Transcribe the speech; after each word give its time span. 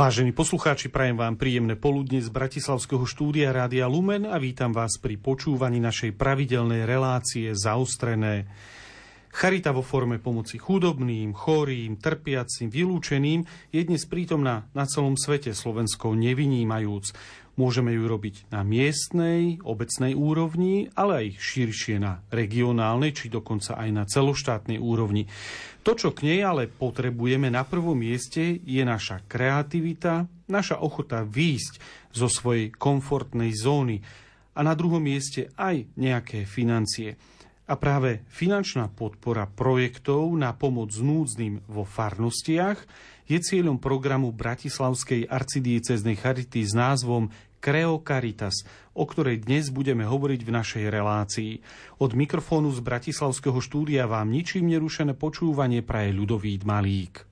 Vážení 0.00 0.32
poslucháči, 0.32 0.88
prajem 0.88 1.12
vám 1.12 1.36
príjemné 1.36 1.76
poludne 1.76 2.24
z 2.24 2.32
Bratislavského 2.32 3.04
štúdia 3.04 3.52
Rádia 3.52 3.84
Lumen 3.84 4.24
a 4.24 4.40
vítam 4.40 4.72
vás 4.72 4.96
pri 4.96 5.20
počúvaní 5.20 5.76
našej 5.76 6.16
pravidelnej 6.16 6.88
relácie 6.88 7.52
Zaostrené. 7.52 8.48
Charita 9.28 9.76
vo 9.76 9.84
forme 9.84 10.16
pomoci 10.16 10.56
chudobným, 10.56 11.36
chorým, 11.36 12.00
trpiacim, 12.00 12.72
vylúčeným 12.72 13.44
je 13.68 13.80
dnes 13.84 14.00
prítomná 14.08 14.72
na 14.72 14.88
celom 14.88 15.20
svete 15.20 15.52
Slovensko 15.52 16.16
nevinímajúc. 16.16 17.12
Môžeme 17.60 17.92
ju 17.92 18.08
robiť 18.08 18.48
na 18.48 18.64
miestnej, 18.64 19.60
obecnej 19.60 20.16
úrovni, 20.16 20.88
ale 20.96 21.28
aj 21.28 21.36
širšie 21.36 22.00
na 22.00 22.24
regionálnej, 22.32 23.12
či 23.12 23.28
dokonca 23.28 23.76
aj 23.76 23.90
na 23.92 24.08
celoštátnej 24.08 24.80
úrovni. 24.80 25.28
To, 25.84 25.92
čo 25.92 26.16
k 26.16 26.24
nej 26.24 26.40
ale 26.40 26.72
potrebujeme 26.72 27.52
na 27.52 27.68
prvom 27.68 28.00
mieste, 28.00 28.64
je 28.64 28.80
naša 28.80 29.20
kreativita, 29.28 30.24
naša 30.48 30.80
ochota 30.80 31.20
výjsť 31.20 31.74
zo 32.16 32.32
svojej 32.32 32.72
komfortnej 32.72 33.52
zóny 33.52 34.00
a 34.56 34.64
na 34.64 34.72
druhom 34.72 35.04
mieste 35.04 35.52
aj 35.60 35.84
nejaké 36.00 36.48
financie. 36.48 37.20
A 37.68 37.76
práve 37.76 38.24
finančná 38.32 38.88
podpora 38.88 39.44
projektov 39.44 40.32
na 40.32 40.56
pomoc 40.56 40.96
núdznym 40.96 41.60
vo 41.68 41.84
farnostiach 41.84 42.80
je 43.30 43.38
cieľom 43.38 43.78
programu 43.78 44.34
Bratislavskej 44.34 45.30
arcidieceznej 45.30 46.18
charity 46.18 46.66
s 46.66 46.74
názvom 46.74 47.30
Creo 47.60 48.00
Caritas, 48.00 48.64
o 48.96 49.04
ktorej 49.04 49.44
dnes 49.44 49.68
budeme 49.68 50.08
hovoriť 50.08 50.40
v 50.40 50.50
našej 50.50 50.84
relácii. 50.88 51.52
Od 52.00 52.16
mikrofónu 52.16 52.72
z 52.72 52.80
Bratislavského 52.80 53.60
štúdia 53.60 54.08
vám 54.08 54.32
ničím 54.32 54.72
nerušené 54.72 55.12
počúvanie 55.12 55.84
praje 55.84 56.16
ľudový 56.16 56.56
Malík. 56.64 57.28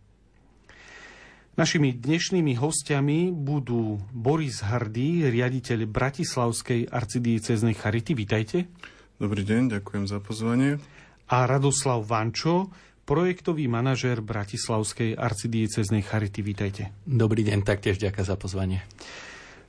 Našimi 1.58 1.96
dnešnými 1.96 2.54
hostiami 2.54 3.34
budú 3.34 3.98
Boris 4.14 4.62
Hrdý, 4.62 5.26
riaditeľ 5.26 5.90
Bratislavskej 5.90 6.86
arcidieceznej 6.86 7.74
charity. 7.74 8.14
Vítajte. 8.14 8.70
Dobrý 9.18 9.42
deň, 9.42 9.80
ďakujem 9.80 10.06
za 10.06 10.22
pozvanie. 10.22 10.78
A 11.26 11.50
Radoslav 11.50 12.06
Vančo, 12.06 12.70
projektový 13.02 13.66
manažér 13.66 14.22
Bratislavskej 14.22 15.18
arcidieceznej 15.18 16.06
charity. 16.06 16.44
Vítajte. 16.44 16.82
Dobrý 17.02 17.42
deň, 17.42 17.66
taktiež 17.66 17.98
ďakujem 17.98 18.26
za 18.28 18.36
pozvanie. 18.38 18.84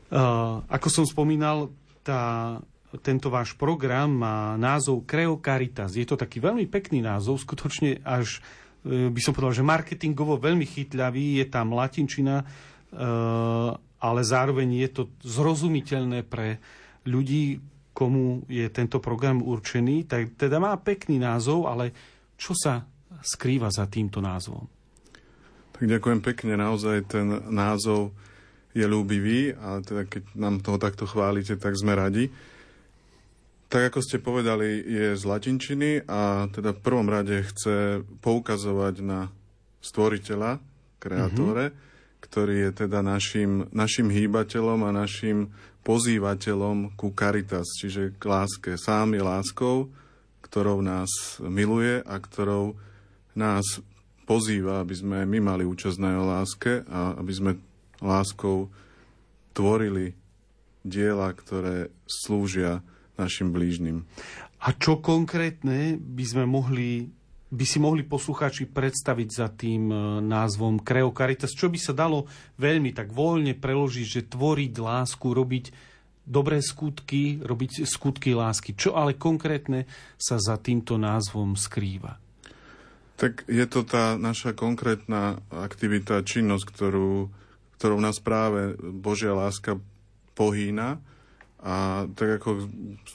Uh, 0.10 0.66
ako 0.66 0.88
som 0.90 1.06
spomínal, 1.06 1.70
tá, 2.02 2.58
tento 3.06 3.30
váš 3.30 3.54
program 3.54 4.10
má 4.10 4.58
názov 4.58 5.06
Creo 5.06 5.38
Caritas. 5.38 5.94
Je 5.94 6.06
to 6.06 6.18
taký 6.18 6.42
veľmi 6.42 6.66
pekný 6.66 7.06
názov, 7.06 7.46
skutočne 7.46 8.02
až 8.02 8.42
uh, 8.90 9.14
by 9.14 9.22
som 9.22 9.38
povedal, 9.38 9.62
že 9.62 9.70
marketingovo 9.70 10.42
veľmi 10.42 10.66
chytľavý, 10.66 11.38
je 11.42 11.46
tam 11.46 11.78
latinčina, 11.78 12.42
uh, 12.42 13.78
ale 14.02 14.22
zároveň 14.26 14.82
je 14.82 14.90
to 14.90 15.04
zrozumiteľné 15.22 16.26
pre 16.26 16.58
ľudí, 17.06 17.62
komu 17.94 18.48
je 18.50 18.66
tento 18.72 18.98
program 19.03 19.44
určený. 19.44 20.09
Tak 20.09 20.40
teda 20.40 20.58
má 20.58 20.74
pekný 20.80 21.19
názov, 21.22 21.68
ale 21.68 21.92
čo 22.40 22.56
sa 22.56 22.88
skrýva 23.19 23.68
za 23.69 23.86
týmto 23.86 24.24
názvom? 24.24 24.66
Tak 25.75 25.84
ďakujem 25.86 26.19
pekne, 26.24 26.58
naozaj 26.58 26.98
ten 27.12 27.28
názov 27.52 28.16
je 28.74 28.85
ľúbivý 28.85 29.57
a 29.57 29.81
teda 29.81 30.06
keď 30.06 30.24
nám 30.38 30.62
toho 30.62 30.78
takto 30.78 31.09
chválite, 31.09 31.57
tak 31.57 31.74
sme 31.74 31.97
radi. 31.97 32.30
Tak 33.69 33.94
ako 33.94 34.00
ste 34.02 34.18
povedali, 34.18 34.81
je 34.81 35.13
z 35.13 35.24
latinčiny 35.25 36.09
a 36.09 36.50
teda 36.50 36.74
v 36.74 36.81
prvom 36.81 37.06
rade 37.06 37.46
chce 37.53 38.02
poukazovať 38.22 38.96
na 39.06 39.30
stvoriteľa, 39.81 40.57
kreatore, 40.97 41.69
mm-hmm. 41.69 42.18
ktorý 42.19 42.56
je 42.69 42.72
teda 42.85 43.00
našim, 43.06 43.69
našim 43.69 44.09
hýbateľom 44.09 44.90
a 44.90 44.91
našim 44.91 45.53
pozývateľom 45.86 46.97
ku 47.00 47.13
caritas, 47.16 47.66
čiže 47.80 48.18
k 48.18 48.24
láske. 48.25 48.72
Sám 48.75 49.16
je 49.16 49.22
láskou, 49.24 49.90
ktorou 50.44 50.81
nás 50.81 51.38
miluje 51.40 52.01
a 52.03 52.16
ktorou 52.18 52.74
nás 53.38 53.63
pozýva, 54.25 54.81
aby 54.81 54.94
sme 54.94 55.18
my 55.25 55.40
mali 55.41 55.63
účasť 55.66 55.97
na 55.97 56.09
jeho 56.13 56.25
láske 56.25 56.72
a 56.86 57.18
aby 57.18 57.34
sme 57.34 57.51
láskou 58.00 58.72
tvorili 59.54 60.16
diela, 60.84 61.32
ktoré 61.36 61.92
slúžia 62.08 62.82
našim 63.20 63.52
blížnym. 63.52 64.08
A 64.64 64.76
čo 64.76 65.00
konkrétne 65.00 66.00
by 66.00 66.26
sme 66.26 66.44
mohli 66.48 67.12
by 67.50 67.66
si 67.66 67.82
mohli 67.82 68.06
poslucháči 68.06 68.70
predstaviť 68.70 69.30
za 69.34 69.50
tým 69.50 69.90
e, 69.90 69.98
názvom 70.22 70.86
Creo 70.86 71.10
Caritas, 71.10 71.58
čo 71.58 71.66
by 71.66 71.82
sa 71.82 71.98
dalo 71.98 72.30
veľmi 72.62 72.94
tak 72.94 73.10
voľne 73.10 73.58
preložiť, 73.58 74.06
že 74.06 74.30
tvoriť 74.30 74.74
lásku, 74.78 75.26
robiť 75.34 75.66
dobré 76.30 76.62
skutky, 76.62 77.42
robiť 77.42 77.90
skutky 77.90 78.38
lásky. 78.38 78.78
Čo 78.78 78.94
ale 78.94 79.18
konkrétne 79.18 79.90
sa 80.14 80.38
za 80.38 80.62
týmto 80.62 81.02
názvom 81.02 81.58
skrýva? 81.58 82.22
Tak 83.18 83.50
je 83.50 83.66
to 83.66 83.81
tá 83.81 84.14
naša 84.14 84.54
konkrétna 84.54 85.42
aktivita, 85.50 86.22
činnosť, 86.22 86.66
ktorú 86.70 87.34
ktorou 87.79 88.03
nás 88.03 88.19
práve 88.19 88.75
Božia 88.78 89.31
láska 89.31 89.79
pohýna. 90.35 91.00
A 91.63 92.07
tak 92.12 92.44
ako 92.44 92.67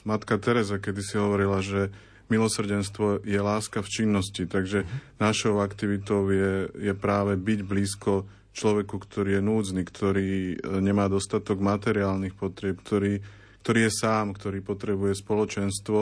matka 0.05 0.41
Teresa 0.41 0.81
kedy 0.81 1.01
si 1.05 1.15
hovorila, 1.21 1.61
že 1.61 1.93
milosrdenstvo 2.33 3.21
je 3.21 3.37
láska 3.37 3.85
v 3.85 3.91
činnosti, 4.01 4.49
takže 4.49 4.89
našou 5.21 5.61
aktivitou 5.61 6.25
je, 6.33 6.73
je 6.73 6.93
práve 6.97 7.37
byť 7.37 7.59
blízko 7.61 8.25
človeku, 8.57 8.97
ktorý 8.97 9.37
je 9.37 9.41
núdzny, 9.45 9.81
ktorý 9.85 10.29
e, 10.29 10.55
nemá 10.81 11.05
dostatok 11.05 11.61
materiálnych 11.61 12.33
potrieb, 12.33 12.81
ktorý, 12.81 13.21
ktorý 13.61 13.79
je 13.85 13.91
sám, 13.93 14.33
ktorý 14.33 14.65
potrebuje 14.65 15.13
spoločenstvo, 15.21 15.99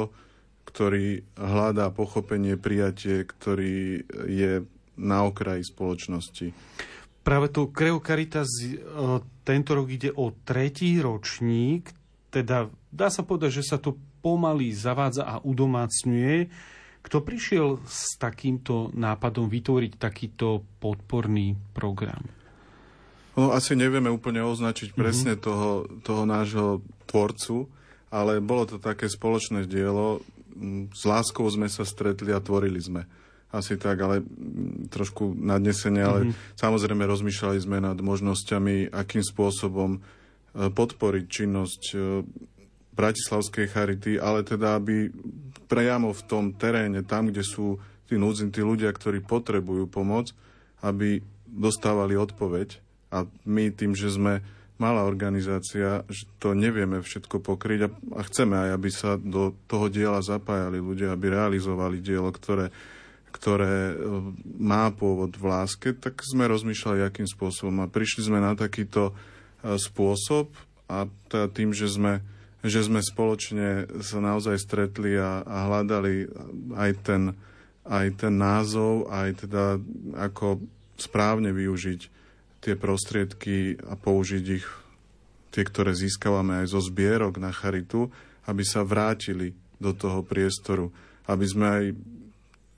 ktorý 0.64 1.36
hľadá 1.36 1.92
pochopenie, 1.92 2.56
prijatie, 2.56 3.28
ktorý 3.28 4.08
je 4.30 4.64
na 4.96 5.26
okraji 5.26 5.66
spoločnosti. 5.66 6.54
Práve 7.24 7.48
to 7.56 7.72
Creo 7.72 8.04
Caritas 8.04 8.52
e, 8.60 8.76
tento 9.48 9.72
rok 9.72 9.88
ide 9.88 10.12
o 10.12 10.36
tretí 10.44 11.00
ročník, 11.00 11.88
teda 12.28 12.68
dá 12.92 13.08
sa 13.08 13.24
povedať, 13.24 13.64
že 13.64 13.74
sa 13.74 13.78
to 13.80 13.96
pomaly 14.20 14.76
zavádza 14.76 15.24
a 15.24 15.36
udomácňuje. 15.40 16.52
Kto 17.04 17.20
prišiel 17.20 17.84
s 17.84 18.16
takýmto 18.16 18.92
nápadom 18.96 19.52
vytvoriť 19.52 20.00
takýto 20.00 20.64
podporný 20.80 21.56
program? 21.76 22.24
No, 23.36 23.52
asi 23.52 23.76
nevieme 23.76 24.12
úplne 24.12 24.44
označiť 24.44 24.94
mhm. 24.94 24.98
presne 25.00 25.34
mm-hmm. 25.36 25.48
toho, 25.48 25.70
toho 26.04 26.24
nášho 26.28 26.68
tvorcu, 27.08 27.68
ale 28.14 28.44
bolo 28.44 28.68
to 28.68 28.78
také 28.84 29.08
spoločné 29.08 29.66
dielo. 29.66 30.24
S 30.94 31.04
láskou 31.08 31.50
sme 31.50 31.66
sa 31.72 31.82
stretli 31.82 32.30
a 32.30 32.44
tvorili 32.44 32.78
sme 32.78 33.10
asi 33.54 33.78
tak, 33.78 34.02
ale 34.02 34.26
trošku 34.90 35.38
nadnesenie, 35.38 36.02
ale 36.02 36.20
mm-hmm. 36.26 36.58
samozrejme 36.58 37.06
rozmýšľali 37.06 37.58
sme 37.62 37.78
nad 37.78 38.02
možnosťami, 38.02 38.90
akým 38.90 39.22
spôsobom 39.22 39.98
e, 39.98 40.00
podporiť 40.74 41.26
činnosť 41.30 41.82
e, 41.94 41.98
Bratislavskej 42.94 43.66
charity, 43.70 44.18
ale 44.18 44.42
teda, 44.42 44.82
aby 44.82 45.14
priamo 45.70 46.14
v 46.14 46.22
tom 46.26 46.44
teréne, 46.58 47.06
tam, 47.06 47.30
kde 47.30 47.46
sú 47.46 47.78
tí 48.10 48.18
núdzim, 48.18 48.50
tí 48.50 48.66
ľudia, 48.66 48.90
ktorí 48.90 49.22
potrebujú 49.22 49.86
pomoc, 49.86 50.34
aby 50.82 51.22
dostávali 51.46 52.18
odpoveď. 52.18 52.82
A 53.14 53.30
my 53.46 53.70
tým, 53.70 53.94
že 53.94 54.14
sme 54.14 54.42
malá 54.82 55.06
organizácia, 55.06 56.02
že 56.10 56.26
to 56.42 56.58
nevieme 56.58 57.02
všetko 57.02 57.42
pokryť 57.46 57.80
a, 57.86 57.90
a 58.18 58.22
chceme 58.26 58.56
aj, 58.58 58.70
aby 58.74 58.90
sa 58.90 59.22
do 59.22 59.54
toho 59.70 59.90
diela 59.90 60.22
zapájali 60.26 60.82
ľudia, 60.82 61.14
aby 61.14 61.30
realizovali 61.30 62.02
dielo, 62.02 62.34
ktoré 62.34 62.74
ktoré 63.34 63.92
e, 63.92 63.96
má 64.62 64.94
pôvod 64.94 65.34
v 65.34 65.50
láske, 65.50 65.98
tak 65.98 66.22
sme 66.22 66.46
rozmýšľali, 66.46 67.02
akým 67.02 67.26
spôsobom. 67.26 67.82
A 67.82 67.90
prišli 67.90 68.30
sme 68.30 68.38
na 68.38 68.54
takýto 68.54 69.10
e, 69.10 69.14
spôsob 69.82 70.54
a 70.86 71.10
teda 71.34 71.50
tým, 71.50 71.74
že 71.74 71.90
sme, 71.90 72.22
že 72.62 72.86
sme 72.86 73.02
spoločne 73.02 73.90
sa 74.06 74.22
naozaj 74.22 74.62
stretli 74.62 75.18
a, 75.18 75.42
a 75.42 75.58
hľadali 75.66 76.30
aj 76.78 76.92
ten, 77.02 77.24
aj 77.90 78.08
ten 78.22 78.34
názov, 78.38 79.10
aj 79.10 79.50
teda 79.50 79.82
ako 80.14 80.62
správne 81.02 81.50
využiť 81.50 82.02
tie 82.64 82.80
prostriedky 82.80 83.76
a 83.82 83.98
použiť 83.98 84.46
ich, 84.54 84.68
tie, 85.52 85.64
ktoré 85.66 85.92
získavame 85.92 86.64
aj 86.64 86.72
zo 86.72 86.80
zbierok 86.80 87.42
na 87.42 87.52
charitu, 87.52 88.08
aby 88.48 88.64
sa 88.64 88.88
vrátili 88.88 89.52
do 89.84 89.92
toho 89.92 90.24
priestoru, 90.24 90.94
aby 91.28 91.44
sme 91.44 91.66
aj 91.68 91.86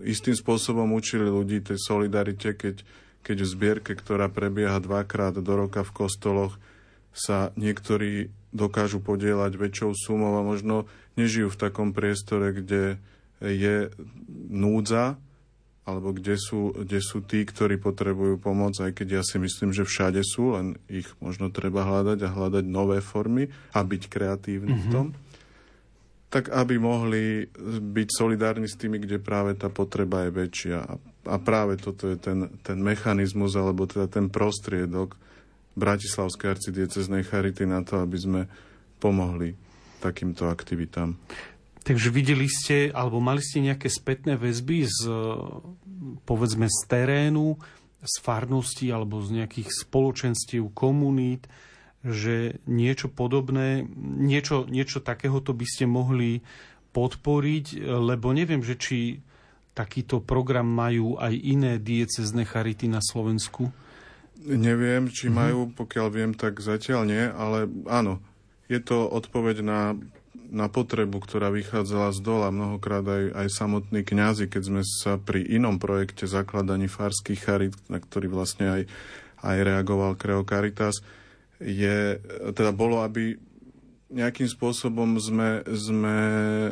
istým 0.03 0.35
spôsobom 0.35 0.91
učili 0.95 1.27
ľudí 1.27 1.63
tej 1.63 1.79
solidarite, 1.79 2.55
keď, 2.55 2.83
keď 3.23 3.37
v 3.43 3.47
zbierke, 3.47 3.91
ktorá 3.95 4.27
prebieha 4.27 4.79
dvakrát 4.83 5.39
do 5.39 5.53
roka 5.55 5.83
v 5.83 5.95
kostoloch, 5.95 6.59
sa 7.15 7.55
niektorí 7.55 8.27
dokážu 8.51 8.99
podielať 8.99 9.55
väčšou 9.55 9.91
sumou 9.95 10.35
a 10.35 10.43
možno 10.43 10.87
nežijú 11.15 11.47
v 11.47 11.59
takom 11.59 11.95
priestore, 11.95 12.51
kde 12.51 12.99
je 13.39 13.91
núdza 14.51 15.15
alebo 15.85 16.17
kde 16.17 16.33
sú, 16.33 16.73
kde 16.73 16.97
sú 16.97 17.21
tí, 17.21 17.45
ktorí 17.45 17.77
potrebujú 17.77 18.41
pomoc, 18.41 18.73
aj 18.81 18.97
keď 18.97 19.21
ja 19.21 19.23
si 19.23 19.37
myslím, 19.37 19.69
že 19.69 19.85
všade 19.85 20.17
sú, 20.25 20.57
len 20.57 20.81
ich 20.89 21.05
možno 21.21 21.53
treba 21.53 21.85
hľadať 21.85 22.25
a 22.25 22.33
hľadať 22.33 22.65
nové 22.65 23.05
formy 23.05 23.53
a 23.69 23.85
byť 23.85 24.03
kreatívny 24.09 24.73
mm-hmm. 24.73 24.81
v 24.81 24.89
mhm. 24.89 24.93
tom, 24.93 25.05
tak 26.35 26.51
aby 26.51 26.75
mohli 26.75 27.47
byť 27.79 28.07
solidárni 28.11 28.67
s 28.67 28.75
tými, 28.75 28.99
kde 28.99 29.23
práve 29.23 29.55
tá 29.55 29.71
potreba 29.71 30.27
je 30.27 30.35
väčšia. 30.35 30.83
A, 31.23 31.35
práve 31.39 31.79
toto 31.79 32.11
je 32.11 32.19
ten, 32.19 32.51
ten 32.59 32.75
mechanizmus, 32.75 33.55
alebo 33.55 33.87
teda 33.87 34.11
ten 34.11 34.27
prostriedok 34.27 35.15
Bratislavskej 35.79 36.59
arcidieceznej 36.59 37.23
charity 37.23 37.63
na 37.63 37.87
to, 37.87 38.03
aby 38.03 38.19
sme 38.19 38.41
pomohli 38.99 39.55
takýmto 40.03 40.51
aktivitám. 40.51 41.15
Takže 41.87 42.11
videli 42.11 42.51
ste, 42.51 42.91
alebo 42.91 43.23
mali 43.23 43.39
ste 43.39 43.63
nejaké 43.63 43.87
spätné 43.87 44.35
väzby 44.35 44.91
z, 44.91 45.07
povedzme, 46.27 46.67
z 46.67 46.79
terénu, 46.91 47.55
z 48.03 48.15
farnosti 48.19 48.91
alebo 48.91 49.23
z 49.23 49.39
nejakých 49.39 49.71
spoločenstiev, 49.71 50.67
komunít, 50.75 51.47
že 52.05 52.61
niečo 52.69 53.09
podobné, 53.09 53.81
niečo, 53.97 54.69
niečo 54.69 55.01
takéhoto 55.01 55.57
by 55.57 55.65
ste 55.65 55.89
mohli 55.89 56.45
podporiť, 56.93 57.81
lebo 57.81 58.31
neviem, 58.31 58.61
že 58.61 58.77
či 58.77 58.97
takýto 59.75 60.23
program 60.23 60.69
majú 60.69 61.19
aj 61.19 61.33
iné 61.35 61.81
diecezne 61.81 62.47
charity 62.47 62.87
na 62.87 63.03
Slovensku. 63.03 63.73
Neviem, 64.45 65.09
či 65.09 65.27
mhm. 65.27 65.35
majú, 65.35 65.59
pokiaľ 65.73 66.07
viem, 66.13 66.31
tak 66.31 66.61
zatiaľ 66.61 67.01
nie, 67.03 67.25
ale 67.25 67.67
áno, 67.89 68.21
je 68.69 68.79
to 68.79 69.09
odpoveď 69.09 69.65
na 69.65 69.97
na 70.51 70.69
potrebu, 70.69 71.17
ktorá 71.21 71.49
vychádzala 71.49 72.13
z 72.13 72.19
dola. 72.21 72.53
Mnohokrát 72.53 73.05
aj, 73.05 73.23
aj 73.33 73.47
samotní 73.49 74.05
kňazi, 74.05 74.45
keď 74.47 74.61
sme 74.61 74.81
sa 74.85 75.17
pri 75.17 75.41
inom 75.41 75.81
projekte 75.81 76.29
zakladaní 76.29 76.85
farských 76.85 77.41
charit, 77.41 77.75
na 77.89 77.97
ktorý 77.97 78.29
vlastne 78.29 78.65
aj, 78.69 78.81
aj 79.41 79.57
reagoval 79.65 80.13
Creo 80.15 80.45
Caritas, 80.45 81.01
je, 81.59 82.19
teda 82.51 82.71
bolo, 82.75 83.01
aby 83.03 83.35
nejakým 84.11 84.47
spôsobom 84.47 85.17
sme, 85.17 85.65
sme 85.71 86.17
e, 86.19 86.71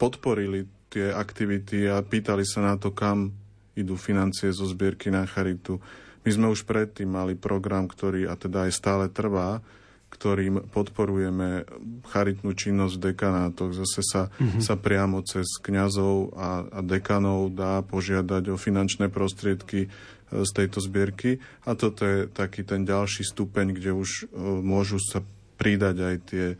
podporili 0.00 0.66
tie 0.88 1.12
aktivity 1.12 1.88
a 1.88 2.00
pýtali 2.04 2.44
sa 2.44 2.64
na 2.64 2.74
to, 2.76 2.92
kam 2.92 3.32
idú 3.72 3.96
financie 3.96 4.52
zo 4.52 4.68
zbierky 4.68 5.08
na 5.08 5.24
charitu. 5.24 5.80
My 6.22 6.30
sme 6.30 6.46
už 6.52 6.68
predtým 6.68 7.08
mali 7.08 7.34
program, 7.34 7.88
ktorý 7.88 8.28
a 8.28 8.36
teda 8.36 8.68
aj 8.68 8.72
stále 8.72 9.04
trvá, 9.08 9.64
ktorým 10.12 10.68
podporujeme 10.68 11.64
charitnú 12.12 12.52
činnosť 12.52 12.94
v 13.00 13.04
dekanátoch. 13.10 13.72
Zase 13.72 14.04
sa, 14.04 14.22
mm-hmm. 14.28 14.60
sa 14.60 14.76
priamo 14.76 15.24
cez 15.24 15.48
kňazov 15.64 16.36
a, 16.36 16.68
a 16.68 16.80
dekanov 16.84 17.56
dá 17.56 17.80
požiadať 17.80 18.52
o 18.52 18.60
finančné 18.60 19.08
prostriedky 19.08 19.88
z 20.32 20.50
tejto 20.56 20.80
zbierky. 20.80 21.38
A 21.68 21.76
toto 21.76 22.08
je 22.08 22.18
taký 22.32 22.64
ten 22.64 22.88
ďalší 22.88 23.28
stupeň, 23.28 23.76
kde 23.76 23.92
už 23.92 24.10
e, 24.10 24.40
môžu 24.64 24.96
sa 24.96 25.20
pridať 25.60 25.96
aj 26.00 26.16
tie 26.26 26.46
e, 26.52 26.56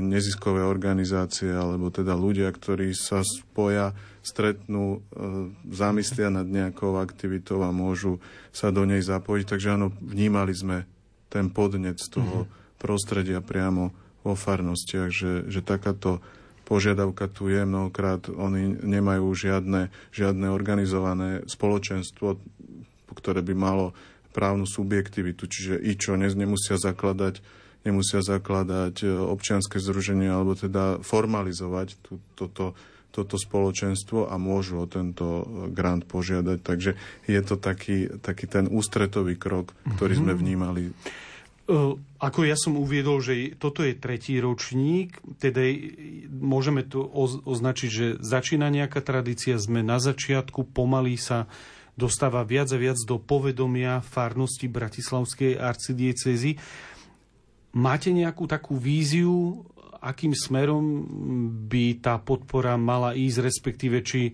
neziskové 0.00 0.64
organizácie, 0.64 1.52
alebo 1.52 1.92
teda 1.92 2.16
ľudia, 2.16 2.48
ktorí 2.48 2.96
sa 2.96 3.20
spoja, 3.20 3.92
stretnú, 4.24 5.04
zamyslia 5.68 6.32
nad 6.32 6.48
nejakou 6.48 6.96
aktivitou 6.96 7.60
a 7.60 7.68
môžu 7.68 8.24
sa 8.56 8.72
do 8.72 8.88
nej 8.88 9.04
zapojiť. 9.04 9.44
Takže 9.44 9.76
áno, 9.76 9.92
vnímali 10.00 10.56
sme 10.56 10.88
ten 11.28 11.52
podnec 11.52 12.00
toho 12.08 12.48
mm-hmm 12.48 12.64
prostredia 12.84 13.40
priamo 13.40 13.96
vo 14.20 14.36
farnostiach, 14.36 15.08
že, 15.08 15.32
že 15.48 15.64
takáto 15.64 16.20
požiadavka 16.68 17.32
tu 17.32 17.48
je 17.48 17.64
mnohokrát. 17.64 18.28
Oni 18.28 18.76
nemajú 18.76 19.32
žiadne, 19.32 19.88
žiadne 20.12 20.52
organizované 20.52 21.48
spoločenstvo, 21.48 22.36
ktoré 23.14 23.40
by 23.40 23.54
malo 23.54 23.94
právnu 24.34 24.66
subjektivitu, 24.66 25.46
čiže 25.46 25.78
i 25.78 25.94
čo 25.94 26.18
nemusia 26.18 26.74
zakladať 26.74 27.38
nemusia 27.84 28.24
zakladať 28.24 29.04
e, 29.04 29.06
občianske 29.12 29.76
združenie 29.76 30.32
alebo 30.32 30.56
teda 30.56 31.04
formalizovať 31.04 32.00
tú, 32.00 32.16
toto, 32.32 32.72
toto 33.12 33.36
spoločenstvo 33.36 34.32
a 34.32 34.40
môžu 34.40 34.80
o 34.80 34.86
tento 34.88 35.44
grant 35.70 36.08
požiadať. 36.08 36.58
Takže 36.64 36.96
je 37.28 37.40
to 37.44 37.60
taký, 37.60 38.08
taký 38.24 38.48
ten 38.48 38.66
ústretový 38.72 39.36
krok, 39.36 39.76
ktorý 39.94 40.16
sme 40.16 40.32
mhm. 40.32 40.40
vnímali 40.40 40.82
ako 42.20 42.44
ja 42.44 42.60
som 42.60 42.76
uviedol, 42.76 43.24
že 43.24 43.56
toto 43.56 43.80
je 43.80 43.96
tretí 43.96 44.36
ročník, 44.36 45.16
teda 45.40 45.64
môžeme 46.28 46.84
to 46.84 47.00
označiť, 47.48 47.88
že 47.88 48.06
začína 48.20 48.68
nejaká 48.68 49.00
tradícia, 49.00 49.56
sme 49.56 49.80
na 49.80 49.96
začiatku, 49.96 50.60
pomaly 50.76 51.16
sa 51.16 51.48
dostáva 51.94 52.42
viac 52.42 52.70
a 52.74 52.78
viac 52.78 52.98
do 53.06 53.22
povedomia 53.22 54.02
farnosti 54.02 54.66
Bratislavskej 54.66 55.58
arcidiecezy. 55.58 56.58
Máte 57.74 58.14
nejakú 58.14 58.46
takú 58.46 58.78
víziu, 58.78 59.66
akým 59.98 60.34
smerom 60.36 61.06
by 61.66 61.98
tá 62.02 62.20
podpora 62.20 62.76
mala 62.76 63.16
ísť, 63.16 63.38
respektíve 63.40 64.04
či 64.04 64.30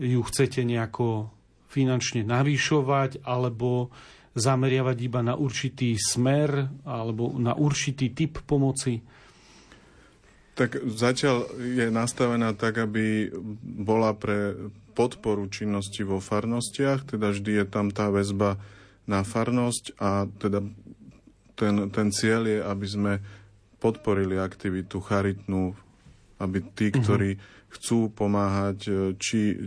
ju 0.00 0.20
chcete 0.26 0.66
nejako 0.66 1.30
finančne 1.70 2.26
navýšovať, 2.26 3.26
alebo 3.26 3.90
zameriavať 4.34 4.96
iba 4.98 5.22
na 5.22 5.38
určitý 5.38 5.94
smer 5.94 6.66
alebo 6.82 7.38
na 7.38 7.54
určitý 7.54 8.10
typ 8.10 8.42
pomoci? 8.42 8.98
Tak 10.54 10.86
zatiaľ 10.86 11.50
je 11.58 11.86
nastavená 11.90 12.54
tak, 12.54 12.78
aby 12.78 13.30
bola 13.62 14.14
pre 14.14 14.70
podporu 14.94 15.50
činnosti 15.50 16.06
vo 16.06 16.22
farnostiach, 16.22 17.10
teda 17.14 17.34
vždy 17.34 17.62
je 17.62 17.66
tam 17.66 17.90
tá 17.90 18.08
väzba 18.08 18.56
na 19.04 19.26
farnosť 19.26 19.98
a 20.00 20.30
teda 20.40 20.64
ten, 21.58 21.74
ten 21.92 22.08
cieľ 22.14 22.42
je, 22.48 22.58
aby 22.62 22.86
sme 22.86 23.12
podporili 23.82 24.40
aktivitu 24.40 25.02
charitnú, 25.02 25.76
aby 26.40 26.58
tí, 26.72 26.88
mhm. 26.88 26.96
ktorí 27.02 27.30
chcú 27.74 28.06
pomáhať 28.14 28.86
či 29.18 29.66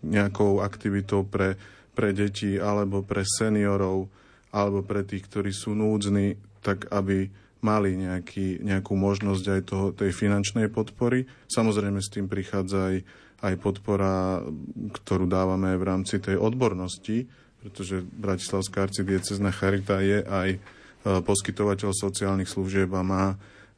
nejakou 0.00 0.64
aktivitou 0.64 1.28
pre 1.28 1.60
pre 2.00 2.16
deti 2.16 2.56
alebo 2.56 3.04
pre 3.04 3.26
seniorov 3.26 4.08
alebo 4.56 4.80
pre 4.80 5.04
tých, 5.04 5.28
ktorí 5.28 5.52
sú 5.52 5.76
núdzni, 5.76 6.40
tak 6.64 6.88
aby 6.90 7.30
mali 7.60 7.92
nejaký, 7.92 8.64
nejakú 8.64 8.96
možnosť 8.96 9.44
aj 9.44 9.60
toho, 9.68 9.86
tej 9.92 10.10
finančnej 10.16 10.72
podpory. 10.72 11.28
Samozrejme 11.52 12.00
s 12.00 12.08
tým 12.08 12.24
prichádza 12.24 12.88
aj, 12.88 12.96
aj 13.40 13.54
podpora, 13.56 14.44
ktorú 14.92 15.24
dávame 15.24 15.72
v 15.80 15.84
rámci 15.84 16.20
tej 16.20 16.36
odbornosti, 16.36 17.24
pretože 17.60 18.04
Bratislavská 18.04 18.88
arcidiecezna 18.88 19.52
charita 19.52 20.00
je 20.00 20.24
aj 20.24 20.48
e, 20.56 20.58
poskytovateľ 21.04 21.90
sociálnych 21.92 22.48
služieb 22.48 22.88
a 22.96 23.04
má 23.04 23.24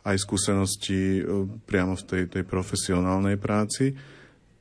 aj 0.02 0.16
skúsenosti 0.19 1.19
e, 1.19 1.47
priamo 1.66 1.95
v 1.95 2.07
tej, 2.07 2.23
tej 2.31 2.45
profesionálnej 2.47 3.38
práci. 3.38 3.95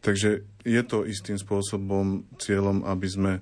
Takže 0.02 0.46
je 0.66 0.82
to 0.86 1.06
istým 1.06 1.38
spôsobom 1.38 2.26
cieľom, 2.42 2.86
aby 2.86 3.08
sme, 3.10 3.34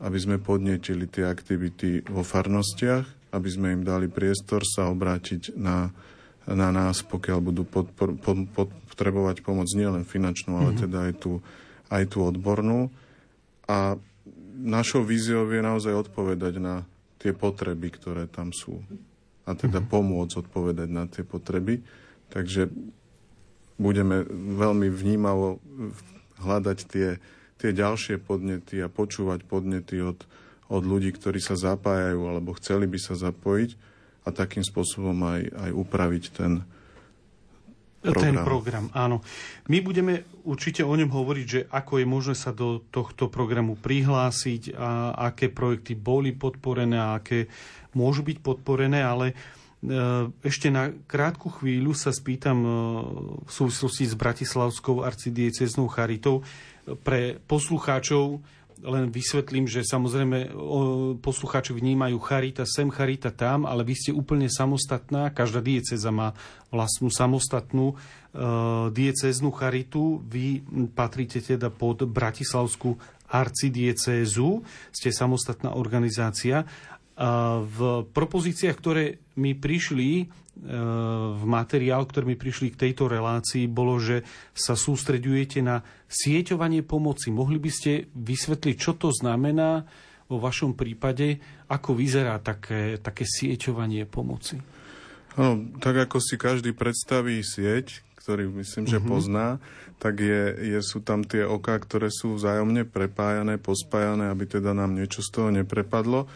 aby 0.00 0.18
sme 0.20 0.36
podnetili 0.40 1.08
tie 1.08 1.28
aktivity 1.28 2.04
vo 2.08 2.24
farnostiach, 2.24 3.32
aby 3.32 3.48
sme 3.48 3.76
im 3.76 3.82
dali 3.84 4.08
priestor 4.08 4.64
sa 4.64 4.88
obrátiť 4.88 5.56
na, 5.60 5.92
na 6.48 6.72
nás, 6.72 7.04
pokiaľ 7.04 7.38
budú 7.44 7.62
podpor, 7.68 8.16
pod, 8.16 8.48
potrebovať 8.88 9.44
pomoc 9.44 9.68
nielen 9.76 10.08
finančnú, 10.08 10.56
ale 10.56 10.72
mm-hmm. 10.72 10.84
teda 10.88 10.98
aj 11.10 11.12
tú, 11.20 11.32
aj 11.92 12.04
tú 12.08 12.18
odbornú. 12.24 12.88
A 13.68 14.00
našou 14.56 15.04
víziou 15.04 15.44
je 15.44 15.60
naozaj 15.60 16.08
odpovedať 16.08 16.56
na 16.56 16.88
tie 17.20 17.36
potreby, 17.36 17.92
ktoré 17.92 18.24
tam 18.30 18.56
sú. 18.56 18.80
A 19.44 19.52
teda 19.52 19.84
mm-hmm. 19.84 19.92
pomôcť 19.92 20.34
odpovedať 20.48 20.88
na 20.88 21.04
tie 21.04 21.24
potreby. 21.24 21.84
Takže 22.32 22.72
budeme 23.76 24.24
veľmi 24.56 24.88
vnímavo 24.88 25.60
hľadať 26.40 26.78
tie, 26.88 27.08
tie 27.60 27.70
ďalšie 27.76 28.20
podnety 28.24 28.80
a 28.80 28.88
počúvať 28.88 29.44
podnety 29.44 30.00
od, 30.00 30.24
od 30.72 30.82
ľudí, 30.84 31.12
ktorí 31.12 31.40
sa 31.44 31.60
zapájajú 31.60 32.20
alebo 32.24 32.56
chceli 32.56 32.88
by 32.88 32.98
sa 33.00 33.14
zapojiť 33.14 33.97
a 34.28 34.36
takým 34.36 34.60
spôsobom 34.60 35.16
aj, 35.24 35.42
aj 35.48 35.70
upraviť 35.72 36.24
ten 36.36 36.52
program. 37.98 38.22
Ten 38.22 38.36
program, 38.44 38.86
áno. 38.94 39.24
My 39.66 39.80
budeme 39.80 40.28
určite 40.46 40.84
o 40.84 40.92
ňom 40.92 41.10
hovoriť, 41.10 41.46
že 41.48 41.60
ako 41.66 41.98
je 41.98 42.06
možné 42.06 42.36
sa 42.36 42.52
do 42.52 42.84
tohto 42.92 43.26
programu 43.26 43.74
prihlásiť 43.74 44.76
a 44.76 45.16
aké 45.32 45.48
projekty 45.50 45.96
boli 45.96 46.36
podporené 46.36 46.94
a 47.00 47.18
aké 47.18 47.50
môžu 47.96 48.22
byť 48.22 48.38
podporené, 48.38 49.02
ale 49.02 49.34
E, 49.78 49.94
ešte 50.42 50.74
na 50.74 50.90
krátku 51.06 51.54
chvíľu 51.54 51.94
sa 51.94 52.10
spýtam 52.10 52.58
e, 52.66 52.70
v 53.46 53.50
súvislosti 53.50 54.10
s 54.10 54.18
Bratislavskou 54.18 55.06
arcidieceznou 55.06 55.86
charitou 55.86 56.42
pre 57.06 57.38
poslucháčov 57.46 58.42
len 58.82 59.10
vysvetlím, 59.10 59.66
že 59.66 59.82
samozrejme 59.82 60.54
poslucháči 61.18 61.74
vnímajú 61.74 62.18
charita 62.22 62.62
sem, 62.62 62.86
charita 62.92 63.34
tam, 63.34 63.66
ale 63.66 63.82
vy 63.82 63.94
ste 63.98 64.10
úplne 64.14 64.46
samostatná, 64.46 65.34
každá 65.34 65.58
dieceza 65.58 66.14
má 66.14 66.34
vlastnú 66.70 67.10
samostatnú 67.10 67.94
uh, 67.94 68.92
dieceznú 68.94 69.50
charitu. 69.50 70.22
Vy 70.28 70.62
patríte 70.92 71.40
teda 71.42 71.72
pod 71.72 72.06
Bratislavskú 72.06 73.00
arcidiecézu. 73.28 74.64
Ste 74.92 75.10
samostatná 75.12 75.76
organizácia. 75.76 76.64
V 77.64 78.06
propozíciách, 78.14 78.76
ktoré 78.78 79.18
mi 79.34 79.58
prišli, 79.58 80.30
v 81.34 81.44
materiál, 81.46 82.02
ktorý 82.02 82.34
mi 82.34 82.38
prišli 82.38 82.74
k 82.74 82.90
tejto 82.90 83.06
relácii, 83.06 83.70
bolo, 83.70 83.98
že 84.02 84.26
sa 84.54 84.74
sústreďujete 84.74 85.62
na 85.62 85.86
sieťovanie 86.10 86.82
pomoci. 86.82 87.30
Mohli 87.30 87.58
by 87.62 87.70
ste 87.70 87.92
vysvetliť, 88.10 88.74
čo 88.74 88.98
to 88.98 89.14
znamená 89.14 89.86
vo 90.26 90.42
vašom 90.42 90.74
prípade, 90.74 91.38
ako 91.70 91.94
vyzerá 91.94 92.42
také, 92.42 92.98
také 92.98 93.22
sieťovanie 93.22 94.06
pomoci? 94.06 94.58
No, 95.38 95.58
tak 95.78 96.10
ako 96.10 96.18
si 96.18 96.34
každý 96.34 96.74
predstaví 96.74 97.38
sieť, 97.46 98.02
ktorý 98.18 98.50
myslím, 98.58 98.90
že 98.90 98.98
uh-huh. 98.98 99.08
pozná, 99.08 99.62
tak 100.02 100.18
je, 100.18 100.74
je, 100.74 100.78
sú 100.82 101.00
tam 101.00 101.22
tie 101.22 101.46
oka, 101.46 101.78
ktoré 101.78 102.10
sú 102.10 102.34
vzájomne 102.34 102.82
prepájané, 102.82 103.62
pospájané, 103.62 104.28
aby 104.28 104.44
teda 104.58 104.74
nám 104.74 104.98
niečo 104.98 105.22
z 105.22 105.30
toho 105.30 105.48
neprepadlo. 105.54 106.26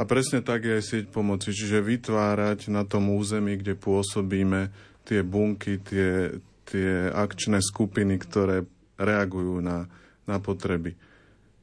A 0.00 0.08
presne 0.08 0.40
tak 0.40 0.64
je 0.64 0.80
aj 0.80 0.84
sieť 0.84 1.04
pomoci, 1.12 1.52
čiže 1.52 1.84
vytvárať 1.84 2.72
na 2.72 2.88
tom 2.88 3.12
území, 3.12 3.60
kde 3.60 3.76
pôsobíme, 3.76 4.72
tie 5.04 5.20
bunky, 5.20 5.76
tie, 5.84 6.40
tie 6.64 7.12
akčné 7.12 7.60
skupiny, 7.60 8.16
ktoré 8.16 8.64
reagujú 8.96 9.60
na, 9.60 9.84
na 10.24 10.40
potreby. 10.40 10.96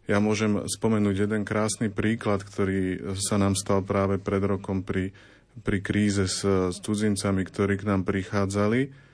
Ja 0.06 0.22
môžem 0.22 0.62
spomenúť 0.70 1.25
jeden 1.25 1.50
krásny 1.50 1.89
príklad, 1.89 2.46
ktorý 2.46 3.12
sa 3.17 3.41
nám 3.41 3.58
stal 3.58 3.82
práve 3.82 4.22
pred 4.22 4.46
rokom 4.46 4.86
pri, 4.86 5.17
pri 5.65 5.82
kríze 5.82 6.29
s, 6.29 6.46
s 6.46 6.77
cudzincami, 6.77 7.41
ktorí 7.41 7.82
k 7.82 7.88
nám 7.89 8.06
prichádzali 8.06 9.06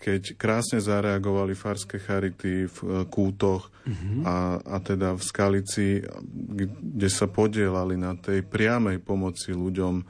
keď 0.00 0.40
krásne 0.40 0.80
zareagovali 0.80 1.52
farské 1.52 2.00
charity 2.00 2.64
v 2.64 2.78
e, 2.80 2.86
Kútoch 3.04 3.68
uh-huh. 3.68 4.24
a, 4.24 4.36
a 4.56 4.76
teda 4.80 5.12
v 5.12 5.22
Skalici, 5.22 6.00
kde 6.80 7.08
sa 7.12 7.28
podielali 7.28 8.00
na 8.00 8.16
tej 8.16 8.40
priamej 8.40 9.04
pomoci 9.04 9.52
ľuďom, 9.52 10.00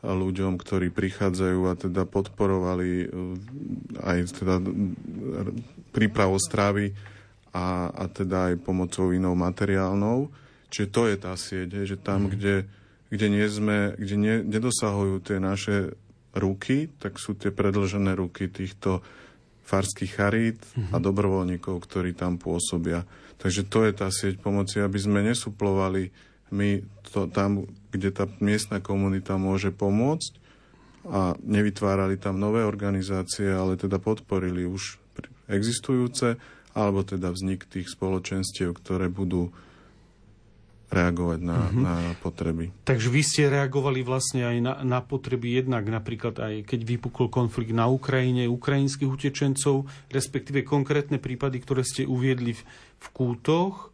ľuďom, 0.00 0.52
ktorí 0.56 0.88
prichádzajú 0.88 1.60
a 1.68 1.74
teda 1.76 2.08
podporovali 2.08 2.88
e, 3.04 3.06
aj 4.00 4.18
teda 4.32 4.64
prípravu 5.92 6.40
stravy 6.40 6.96
a, 7.52 7.92
a 7.92 8.04
teda 8.08 8.56
aj 8.56 8.64
pomocou 8.64 9.12
inou 9.12 9.36
materiálnou. 9.36 10.32
Čiže 10.72 10.88
to 10.88 11.02
je 11.06 11.16
tá 11.20 11.36
sieť, 11.36 11.84
že 11.84 12.00
tam, 12.00 12.26
uh-huh. 12.26 12.32
kde, 12.32 12.56
kde, 13.12 13.26
nie 13.28 13.46
sme, 13.52 13.92
kde 14.00 14.16
nie, 14.16 14.36
nedosahujú 14.40 15.20
tie 15.20 15.36
naše 15.36 15.92
ruky, 16.32 16.90
tak 16.98 17.20
sú 17.20 17.36
tie 17.36 17.52
predlžené 17.54 18.16
ruky 18.16 18.48
týchto 18.48 19.04
farských 19.64 20.12
charít 20.12 20.60
a 20.92 21.00
mhm. 21.00 21.04
dobrovoľníkov, 21.04 21.74
ktorí 21.80 22.12
tam 22.12 22.36
pôsobia. 22.36 23.08
Takže 23.40 23.66
to 23.66 23.84
je 23.84 23.92
tá 23.92 24.08
sieť 24.12 24.40
pomoci, 24.40 24.80
aby 24.80 24.96
sme 25.00 25.24
nesuplovali 25.24 26.12
my 26.54 26.86
to 27.10 27.26
tam, 27.32 27.66
kde 27.90 28.14
tá 28.14 28.30
miestna 28.38 28.78
komunita 28.78 29.34
môže 29.34 29.74
pomôcť 29.74 30.32
a 31.04 31.36
nevytvárali 31.42 32.16
tam 32.16 32.38
nové 32.40 32.64
organizácie, 32.64 33.50
ale 33.50 33.76
teda 33.76 34.00
podporili 34.00 34.64
už 34.64 34.96
existujúce, 35.50 36.40
alebo 36.72 37.04
teda 37.04 37.28
vznik 37.34 37.68
tých 37.68 37.92
spoločenstiev, 37.92 38.72
ktoré 38.72 39.12
budú 39.12 39.52
reagovať 40.94 41.40
na, 41.42 41.58
uh-huh. 41.58 41.82
na 41.82 41.94
potreby. 42.22 42.70
Takže 42.86 43.08
vy 43.10 43.22
ste 43.26 43.50
reagovali 43.50 44.06
vlastne 44.06 44.46
aj 44.46 44.56
na, 44.62 44.74
na 44.86 45.00
potreby 45.02 45.58
jednak 45.58 45.84
napríklad 45.90 46.38
aj 46.38 46.54
keď 46.70 46.80
vypukol 46.86 47.26
konflikt 47.28 47.74
na 47.74 47.90
Ukrajine, 47.90 48.46
ukrajinských 48.46 49.10
utečencov, 49.10 49.90
respektíve 50.08 50.62
konkrétne 50.62 51.18
prípady, 51.18 51.58
ktoré 51.58 51.82
ste 51.82 52.06
uviedli 52.06 52.54
v, 52.54 52.62
v 53.02 53.06
kútoch. 53.10 53.90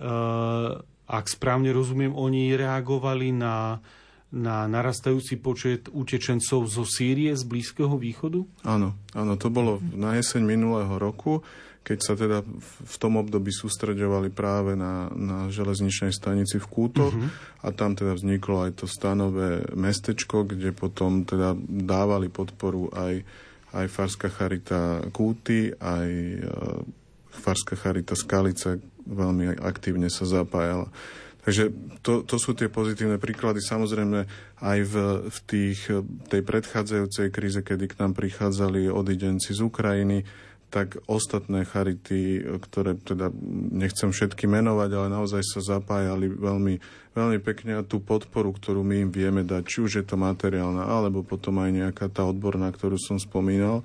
Uh, 0.00 0.82
ak 1.10 1.26
správne 1.26 1.74
rozumiem, 1.74 2.14
oni 2.14 2.54
reagovali 2.54 3.34
na, 3.34 3.82
na 4.30 4.70
narastajúci 4.70 5.42
počet 5.42 5.90
utečencov 5.90 6.70
zo 6.70 6.86
Sýrie, 6.86 7.34
z 7.34 7.42
Blízkeho 7.42 7.98
východu? 7.98 8.46
Áno, 8.62 8.94
áno, 9.10 9.34
to 9.34 9.50
bolo 9.50 9.82
na 9.90 10.14
jeseň 10.14 10.46
minulého 10.46 10.94
roku 11.02 11.42
keď 11.80 11.98
sa 11.98 12.14
teda 12.14 12.44
v 12.84 12.96
tom 13.00 13.16
období 13.16 13.48
sústredovali 13.50 14.28
práve 14.28 14.76
na, 14.76 15.08
na 15.16 15.48
železničnej 15.48 16.12
stanici 16.12 16.60
v 16.60 16.66
Kútoch 16.68 17.10
uh-huh. 17.10 17.64
a 17.64 17.72
tam 17.72 17.96
teda 17.96 18.14
vzniklo 18.14 18.68
aj 18.68 18.84
to 18.84 18.86
stanové 18.86 19.64
mestečko, 19.72 20.44
kde 20.44 20.76
potom 20.76 21.24
teda 21.24 21.56
dávali 21.64 22.28
podporu 22.28 22.92
aj, 22.92 23.24
aj 23.72 23.86
Farská 23.88 24.28
charita 24.28 25.08
Kúty, 25.08 25.72
aj 25.72 26.08
uh, 26.44 26.84
Farská 27.32 27.74
charita 27.80 28.12
Skalice 28.12 28.78
veľmi 29.08 29.58
aktívne 29.58 30.12
sa 30.12 30.28
zapájala. 30.28 30.92
Takže 31.40 31.72
to, 32.04 32.20
to 32.28 32.36
sú 32.36 32.52
tie 32.52 32.68
pozitívne 32.68 33.16
príklady. 33.16 33.64
Samozrejme 33.64 34.28
aj 34.60 34.78
v, 34.84 34.94
v 35.24 35.38
tých, 35.48 35.88
tej 36.28 36.42
predchádzajúcej 36.44 37.32
kríze, 37.32 37.64
kedy 37.64 37.88
k 37.88 37.98
nám 38.04 38.12
prichádzali 38.12 38.92
odidenci 38.92 39.56
z 39.56 39.64
Ukrajiny, 39.64 40.28
tak 40.70 41.02
ostatné 41.10 41.66
charity, 41.66 42.46
ktoré 42.62 42.94
teda 42.94 43.34
nechcem 43.74 44.14
všetky 44.14 44.46
menovať, 44.46 44.90
ale 44.94 45.08
naozaj 45.10 45.42
sa 45.42 45.60
zapájali 45.76 46.30
veľmi, 46.30 46.74
veľmi 47.18 47.38
pekne 47.42 47.82
a 47.82 47.86
tú 47.86 47.98
podporu, 47.98 48.54
ktorú 48.54 48.86
my 48.86 49.04
im 49.06 49.10
vieme 49.10 49.42
dať, 49.42 49.62
či 49.66 49.78
už 49.82 49.92
je 49.98 50.04
to 50.06 50.14
materiálna, 50.14 50.86
alebo 50.86 51.26
potom 51.26 51.58
aj 51.58 51.70
nejaká 51.74 52.06
tá 52.06 52.22
odborná, 52.22 52.70
ktorú 52.70 52.94
som 53.02 53.18
spomínal, 53.18 53.82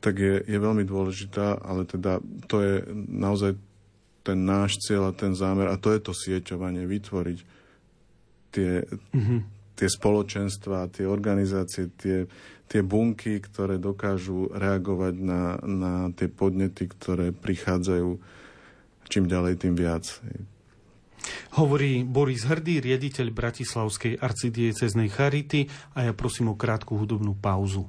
tak 0.00 0.16
je, 0.16 0.40
je 0.48 0.58
veľmi 0.58 0.88
dôležitá, 0.88 1.60
ale 1.60 1.84
teda 1.84 2.24
to 2.48 2.56
je 2.64 2.74
naozaj 3.12 3.52
ten 4.24 4.38
náš 4.48 4.80
cieľ 4.80 5.12
a 5.12 5.16
ten 5.16 5.36
zámer 5.36 5.68
a 5.68 5.76
to 5.76 5.92
je 5.92 6.00
to 6.00 6.12
sieťovanie, 6.16 6.88
vytvoriť 6.88 7.38
tie, 8.52 8.72
mm-hmm. 8.88 9.40
tie 9.76 9.88
spoločenstva, 9.88 10.88
tie 10.88 11.04
organizácie, 11.04 11.92
tie, 12.00 12.24
tie 12.68 12.84
bunky, 12.84 13.40
ktoré 13.40 13.80
dokážu 13.80 14.52
reagovať 14.52 15.14
na, 15.18 15.56
na 15.64 15.92
tie 16.12 16.28
podnety, 16.28 16.86
ktoré 16.86 17.32
prichádzajú 17.32 18.20
čím 19.08 19.24
ďalej, 19.24 19.54
tým 19.64 19.74
viac. 19.74 20.04
Hovorí 21.58 22.06
Boris 22.06 22.46
Hrdý, 22.46 22.78
riaditeľ 22.78 23.34
Bratislavskej 23.34 24.20
arcidieceznej 24.20 25.10
Charity 25.10 25.66
a 25.96 26.08
ja 26.08 26.12
prosím 26.14 26.54
o 26.54 26.60
krátku 26.60 26.94
hudobnú 26.94 27.34
pauzu. 27.34 27.88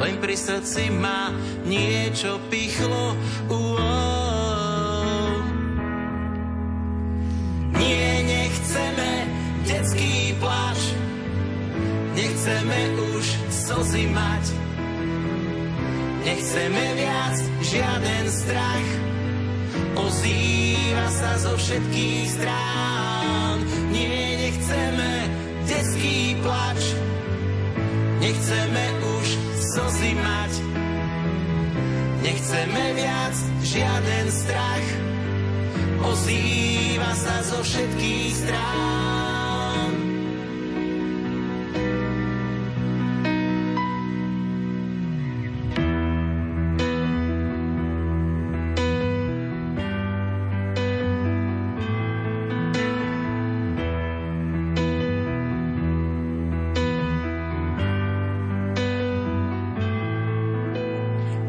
Len 0.00 0.16
pri 0.16 0.32
srdci 0.32 0.88
ma 0.96 1.28
niečo 1.68 2.40
pichlo, 2.48 3.14
uo. 3.52 4.00
Nechceme 12.20 12.80
už 13.14 13.26
slzy 13.48 14.04
mať, 14.12 14.44
nechceme 16.24 16.84
viac 16.96 17.36
žiaden 17.64 18.24
strach. 18.28 18.88
Ozýva 19.96 21.06
sa 21.08 21.32
zo 21.40 21.54
všetkých 21.56 22.26
strán, 22.32 23.56
nie, 23.92 24.48
nechceme 24.48 25.12
detský 25.68 26.36
plač. 26.44 26.80
Nechceme 28.20 28.99
slzy 29.90 30.14
mať, 30.14 30.52
nechceme 32.22 32.84
viac 32.94 33.36
žiaden 33.66 34.26
strach. 34.30 34.86
Ozýva 36.06 37.10
sa 37.18 37.42
zo 37.42 37.58
všetkých 37.58 38.30
strán. 38.30 39.29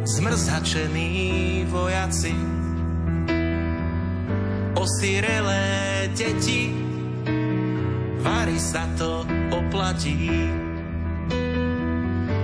Zmrzačení 0.05 1.65
vojaci, 1.69 2.33
osirelé 4.73 6.09
deti, 6.17 6.73
vári 8.21 8.57
sa 8.57 8.89
to 8.97 9.25
oplatí. 9.53 10.29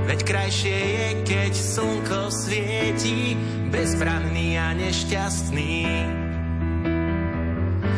Veď 0.07 0.19
krajšie 0.23 0.77
je, 0.77 1.07
keď 1.27 1.53
slnko 1.53 2.31
svieti, 2.31 3.35
bezbranný 3.67 4.55
a 4.55 4.71
nešťastný. 4.71 5.75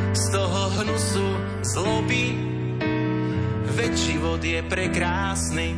Z 0.09 0.23
toho 0.33 0.61
hnusu 0.81 1.29
zloby, 1.61 2.33
veď 3.77 3.93
život 3.93 4.41
je 4.41 4.59
prekrásny. 4.65 5.69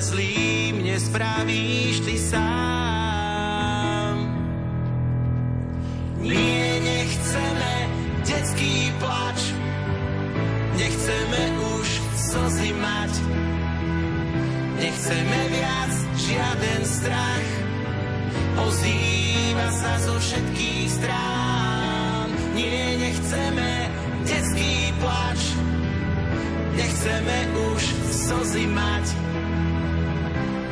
Zlým 0.00 0.84
nespravíš 0.84 2.00
ty 2.00 2.16
sám. 2.16 4.16
Nie, 6.24 6.80
nechceme 6.80 7.74
detský 8.24 8.92
plač, 8.96 9.40
nechceme 10.76 11.42
už 11.76 11.88
slzy 12.16 12.72
mať. 12.80 13.12
Nechceme 14.80 15.40
viac 15.52 15.92
žiaden 16.16 16.82
strach, 16.88 17.48
ozýva 18.64 19.68
sa 19.76 19.92
zo 20.00 20.16
všetkých 20.16 20.88
strán. 20.88 22.28
Nie, 22.56 22.96
nechceme 22.96 23.92
detský 24.24 24.96
plač, 25.04 25.40
nechceme 26.72 27.36
už 27.76 27.82
slzy 28.08 28.64
mať. 28.72 29.29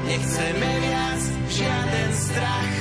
Nechceme 0.09 0.73
viac 0.89 1.23
žiaden 1.53 2.11
strach, 2.17 2.75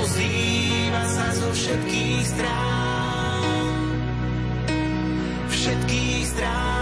ozýva 0.00 1.04
sa 1.12 1.28
zo 1.36 1.52
všetkých 1.52 2.24
strán. 2.24 3.44
Všetkých 5.52 6.24
strán. 6.24 6.75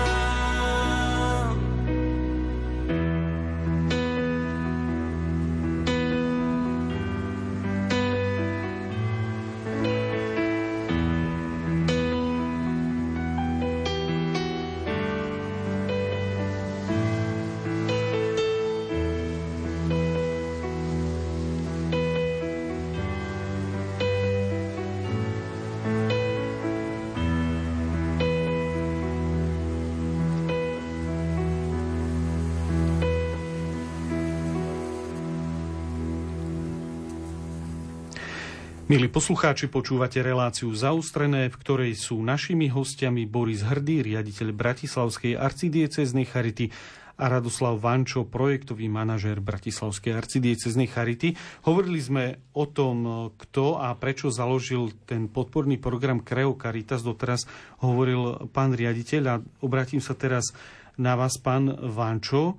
Milí 38.84 39.08
poslucháči, 39.08 39.72
počúvate 39.72 40.20
reláciu 40.20 40.68
Zaustrené, 40.76 41.48
v 41.48 41.56
ktorej 41.56 41.96
sú 41.96 42.20
našimi 42.20 42.68
hostiami 42.68 43.24
Boris 43.24 43.64
Hrdý, 43.64 44.04
riaditeľ 44.04 44.52
Bratislavskej 44.52 45.40
arcidieceznej 45.40 46.28
charity 46.28 46.68
a 47.16 47.32
Radoslav 47.32 47.80
Vančo, 47.80 48.28
projektový 48.28 48.92
manažér 48.92 49.40
Bratislavskej 49.40 50.12
arcidieceznej 50.12 50.84
charity. 50.92 51.32
Hovorili 51.64 51.96
sme 51.96 52.24
o 52.52 52.68
tom, 52.68 53.32
kto 53.32 53.80
a 53.80 53.96
prečo 53.96 54.28
založil 54.28 54.92
ten 55.08 55.32
podporný 55.32 55.80
program 55.80 56.20
Creo 56.20 56.52
Caritas. 56.52 57.00
Doteraz 57.00 57.48
hovoril 57.80 58.52
pán 58.52 58.76
riaditeľ 58.76 59.22
a 59.32 59.40
obratím 59.64 60.04
sa 60.04 60.12
teraz 60.12 60.52
na 61.00 61.16
vás, 61.16 61.40
pán 61.40 61.72
Vančo. 61.72 62.52
E, 62.52 62.54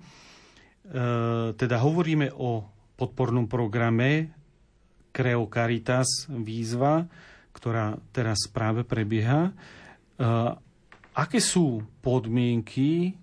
teda 1.54 1.86
hovoríme 1.86 2.34
o 2.34 2.66
podpornom 2.98 3.46
programe 3.46 4.34
Creo 5.16 5.48
Caritas 5.48 6.28
výzva, 6.28 7.08
ktorá 7.56 7.96
teraz 8.12 8.52
práve 8.52 8.84
prebieha. 8.84 9.48
E, 9.48 9.52
aké 11.16 11.40
sú 11.40 11.80
podmienky 12.04 13.16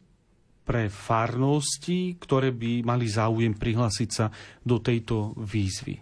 pre 0.65 0.89
farnosti, 0.89 2.17
ktoré 2.17 2.49
by 2.49 2.81
mali 2.81 3.05
záujem 3.13 3.53
prihlásiť 3.53 4.09
sa 4.09 4.33
do 4.65 4.81
tejto 4.81 5.37
výzvy? 5.37 6.01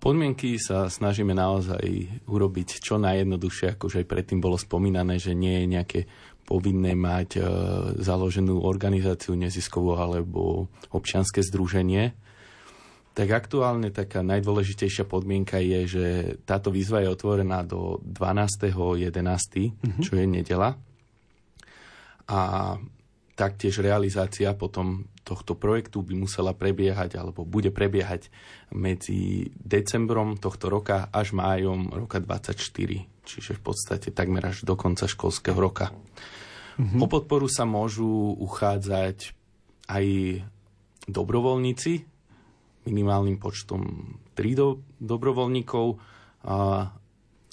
Podmienky 0.00 0.56
sa 0.56 0.88
snažíme 0.88 1.36
naozaj 1.36 2.24
urobiť 2.24 2.80
čo 2.80 2.96
najjednoduchšie, 2.96 3.76
ako 3.76 3.92
už 3.92 4.00
aj 4.00 4.06
predtým 4.08 4.40
bolo 4.40 4.56
spomínané, 4.56 5.20
že 5.20 5.36
nie 5.36 5.60
je 5.60 5.66
nejaké 5.68 6.00
povinné 6.48 6.96
mať 6.96 7.36
e, 7.36 7.40
založenú 8.00 8.64
organizáciu 8.64 9.36
neziskovú 9.36 10.00
alebo 10.00 10.72
občianske 10.88 11.44
združenie 11.44 12.29
tak 13.10 13.28
aktuálne 13.34 13.90
taká 13.90 14.22
najdôležitejšia 14.22 15.02
podmienka 15.02 15.58
je, 15.58 15.80
že 15.86 16.06
táto 16.46 16.70
výzva 16.70 17.02
je 17.02 17.10
otvorená 17.10 17.66
do 17.66 17.98
12.11., 18.06 19.10
mm-hmm. 19.10 20.02
čo 20.02 20.12
je 20.14 20.26
nedela. 20.30 20.78
A 22.30 22.40
taktiež 23.34 23.82
realizácia 23.82 24.54
potom 24.54 25.08
tohto 25.26 25.56
projektu 25.56 26.04
by 26.04 26.12
musela 26.12 26.52
prebiehať 26.52 27.16
alebo 27.16 27.42
bude 27.42 27.72
prebiehať 27.72 28.28
medzi 28.76 29.48
decembrom 29.56 30.36
tohto 30.36 30.68
roka 30.68 31.08
až 31.10 31.32
májom 31.32 31.90
roka 31.90 32.20
24, 32.20 32.56
čiže 33.26 33.52
v 33.56 33.62
podstate 33.64 34.12
takmer 34.14 34.44
až 34.44 34.62
do 34.62 34.76
konca 34.78 35.08
školského 35.08 35.56
roka. 35.58 35.90
Mm-hmm. 36.78 37.00
O 37.00 37.06
podporu 37.10 37.50
sa 37.50 37.66
môžu 37.66 38.38
uchádzať 38.38 39.34
aj 39.90 40.06
dobrovoľníci, 41.10 42.09
minimálnym 42.88 43.36
počtom 43.36 44.14
3 44.36 44.56
do, 44.56 44.80
dobrovoľníkov 45.00 46.00
a, 46.46 46.88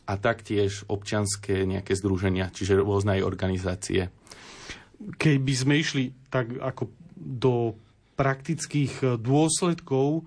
a 0.07 0.13
taktiež 0.15 0.87
občianské 0.87 1.67
nejaké 1.67 1.95
združenia, 1.99 2.53
čiže 2.53 2.79
rôzne 2.79 3.19
organizácie. 3.23 4.07
Keby 4.97 5.53
sme 5.53 5.75
išli 5.77 6.15
tak 6.31 6.55
ako 6.57 6.89
do 7.17 7.75
praktických 8.17 8.93
e, 9.03 9.05
dôsledkov, 9.21 10.07
e, 10.17 10.21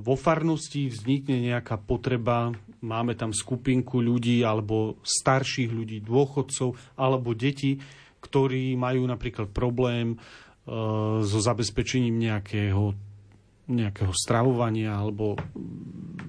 vo 0.00 0.14
farnosti 0.16 0.88
vznikne 0.88 1.52
nejaká 1.52 1.76
potreba, 1.76 2.54
máme 2.80 3.12
tam 3.12 3.36
skupinku 3.36 4.00
ľudí 4.00 4.40
alebo 4.40 4.96
starších 5.04 5.68
ľudí, 5.68 6.00
dôchodcov 6.00 6.96
alebo 6.96 7.36
deti, 7.36 7.76
ktorí 8.22 8.78
majú 8.78 9.04
napríklad 9.04 9.52
problém 9.52 10.14
e, 10.14 10.16
so 11.22 11.38
zabezpečením 11.44 12.16
nejakého 12.16 13.11
nejakého 13.70 14.10
stravovania 14.10 14.98
alebo 14.98 15.38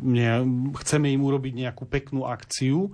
ne, 0.04 0.44
chceme 0.84 1.10
im 1.10 1.22
urobiť 1.24 1.54
nejakú 1.66 1.84
peknú 1.90 2.30
akciu. 2.30 2.94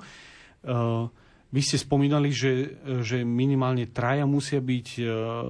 Uh, 0.63 1.11
vy 1.49 1.61
ste 1.65 1.81
spomínali, 1.81 2.29
že, 2.29 2.77
že 3.01 3.25
minimálne 3.25 3.89
traja 3.89 4.23
musia 4.23 4.61
byť 4.61 4.87
uh, 5.01 5.07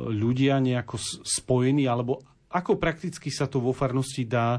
ľudia 0.09 0.57
nejako 0.57 0.97
spojení, 1.21 1.85
alebo 1.85 2.23
ako 2.49 2.81
prakticky 2.81 3.29
sa 3.29 3.45
to 3.45 3.61
vo 3.61 3.75
farnosti 3.77 4.25
dá 4.25 4.57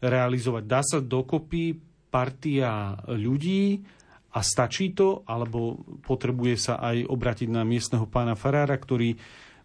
realizovať? 0.00 0.62
Dá 0.64 0.80
sa 0.80 1.04
dokopy 1.04 1.76
partia 2.08 2.96
ľudí 3.12 3.84
a 4.32 4.40
stačí 4.40 4.96
to, 4.96 5.20
alebo 5.28 5.84
potrebuje 6.04 6.56
sa 6.56 6.74
aj 6.80 7.04
obratiť 7.08 7.48
na 7.52 7.60
miestneho 7.64 8.08
pána 8.08 8.32
Farára, 8.32 8.76
ktorý 8.76 9.16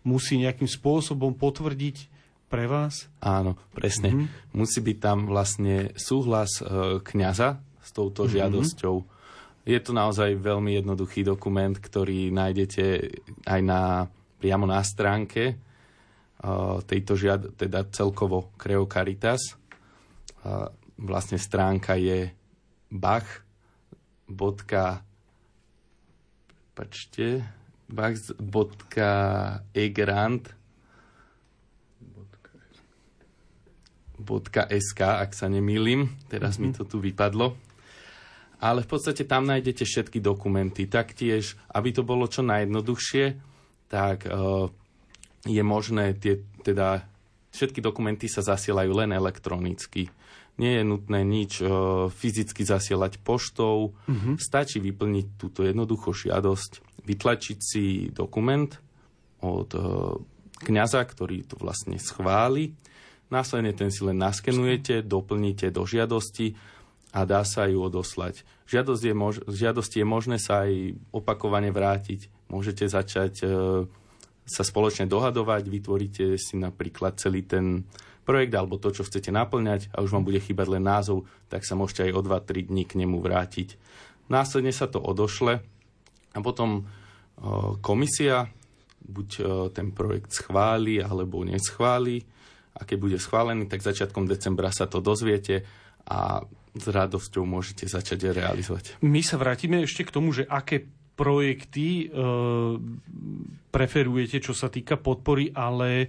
musí 0.04 0.36
nejakým 0.42 0.68
spôsobom 0.68 1.32
potvrdiť 1.38 2.11
pre 2.52 2.68
vás? 2.68 3.08
Áno, 3.24 3.56
presne. 3.72 4.12
Mm-hmm. 4.12 4.60
Musí 4.60 4.84
byť 4.84 4.98
tam 5.00 5.24
vlastne 5.32 5.96
súhlas 5.96 6.60
e, 6.60 7.00
kňaza 7.00 7.64
s 7.80 7.90
touto 7.96 8.28
mm-hmm. 8.28 8.36
žiadosťou. 8.36 8.96
Je 9.64 9.80
to 9.80 9.96
naozaj 9.96 10.36
veľmi 10.36 10.76
jednoduchý 10.84 11.24
dokument, 11.24 11.72
ktorý 11.72 12.28
nájdete 12.36 13.08
aj 13.48 13.62
na, 13.64 14.12
priamo 14.44 14.68
na 14.68 14.84
stránke 14.84 15.56
e, 15.56 15.56
tejto 16.84 17.16
žiad, 17.16 17.56
teda 17.56 17.88
celkovo 17.88 18.52
Creo 18.60 18.84
Caritas. 18.92 19.40
E, 19.48 19.56
vlastne 21.00 21.40
stránka 21.40 21.96
je 21.96 22.36
bach. 22.92 23.48
Pačte, 26.72 27.44
bach.egrant 27.92 28.96
.sk, 34.40 35.02
ak 35.02 35.36
sa 35.36 35.52
nemýlim. 35.52 36.08
Teraz 36.32 36.56
mm-hmm. 36.56 36.64
mi 36.64 36.68
mhm. 36.72 36.78
to 36.78 36.84
tu 36.88 36.98
vypadlo. 37.04 37.48
Ale 38.62 38.86
v 38.86 38.90
podstate 38.94 39.26
tam 39.26 39.50
nájdete 39.50 39.84
všetky 39.90 40.22
dokumenty. 40.22 40.86
Taktiež, 40.86 41.58
aby 41.74 41.90
to 41.90 42.06
bolo 42.06 42.30
čo 42.30 42.46
najjednoduchšie, 42.46 43.26
tak 43.90 44.30
uh, 44.30 44.70
je 45.50 45.64
možné 45.66 46.14
tie, 46.22 46.46
teda 46.62 47.02
všetky 47.50 47.82
dokumenty 47.82 48.30
sa 48.30 48.46
zasielajú 48.46 48.94
len 48.94 49.18
elektronicky. 49.18 50.14
Nie 50.62 50.78
je 50.78 50.84
nutné 50.86 51.26
nič 51.26 51.66
uh, 51.66 52.06
fyzicky 52.14 52.62
zasielať 52.62 53.18
poštou. 53.26 53.98
Uh-huh. 53.98 54.38
Stačí 54.38 54.78
vyplniť 54.78 55.42
túto 55.42 55.66
jednoduchú 55.66 56.14
žiadosť, 56.14 57.02
vytlačiť 57.02 57.58
si 57.58 58.14
dokument 58.14 58.70
od 59.42 59.70
uh, 59.74 60.22
kňaza, 60.62 61.02
ktorý 61.02 61.50
to 61.50 61.58
vlastne 61.58 61.98
schváli. 61.98 62.78
Následne 63.32 63.72
ten 63.72 63.88
si 63.88 64.04
len 64.04 64.20
naskenujete, 64.20 65.08
doplníte 65.08 65.72
do 65.72 65.88
žiadosti 65.88 66.60
a 67.16 67.24
dá 67.24 67.48
sa 67.48 67.64
ju 67.64 67.80
odoslať. 67.80 68.44
Žiadosť 68.68 69.04
je 69.08 69.14
mož- 69.16 69.44
žiadosti 69.48 70.04
je 70.04 70.08
možné 70.08 70.36
sa 70.36 70.68
aj 70.68 71.00
opakovane 71.16 71.72
vrátiť. 71.72 72.28
Môžete 72.52 72.92
začať 72.92 73.34
uh, 73.48 73.88
sa 74.44 74.64
spoločne 74.68 75.08
dohadovať, 75.08 75.64
vytvoríte 75.64 76.36
si 76.36 76.60
napríklad 76.60 77.16
celý 77.24 77.48
ten 77.48 77.88
projekt 78.28 78.52
alebo 78.52 78.76
to, 78.76 78.92
čo 78.92 79.08
chcete 79.08 79.32
naplňať 79.32 79.96
a 79.96 80.04
už 80.04 80.12
vám 80.12 80.28
bude 80.28 80.44
chýbať 80.44 80.68
len 80.78 80.84
názov, 80.84 81.24
tak 81.48 81.64
sa 81.64 81.80
môžete 81.80 82.12
aj 82.12 82.16
o 82.20 82.22
2-3 82.22 82.68
dní 82.68 82.84
k 82.84 83.00
nemu 83.00 83.18
vrátiť. 83.24 83.80
Následne 84.28 84.76
sa 84.76 84.92
to 84.92 85.00
odošle 85.00 85.64
a 86.36 86.40
potom 86.40 86.88
komisia 87.82 88.48
buď 89.02 89.30
ten 89.74 89.92
projekt 89.92 90.32
schváli 90.32 91.02
alebo 91.02 91.42
neschváli 91.42 92.22
a 92.76 92.82
keď 92.88 92.98
bude 92.98 93.18
schválený, 93.20 93.68
tak 93.68 93.84
začiatkom 93.84 94.26
decembra 94.26 94.72
sa 94.72 94.88
to 94.88 95.04
dozviete 95.04 95.68
a 96.08 96.44
s 96.72 96.86
radosťou 96.88 97.44
môžete 97.44 97.86
začať 97.86 98.32
realizovať. 98.32 98.98
My 99.04 99.20
sa 99.20 99.36
vrátime 99.36 99.84
ešte 99.84 100.08
k 100.08 100.14
tomu, 100.16 100.32
že 100.32 100.48
aké 100.48 100.88
projekty 101.20 102.08
e, 102.08 102.16
preferujete, 103.70 104.40
čo 104.40 104.56
sa 104.56 104.72
týka 104.72 104.96
podpory, 104.96 105.52
ale 105.52 106.08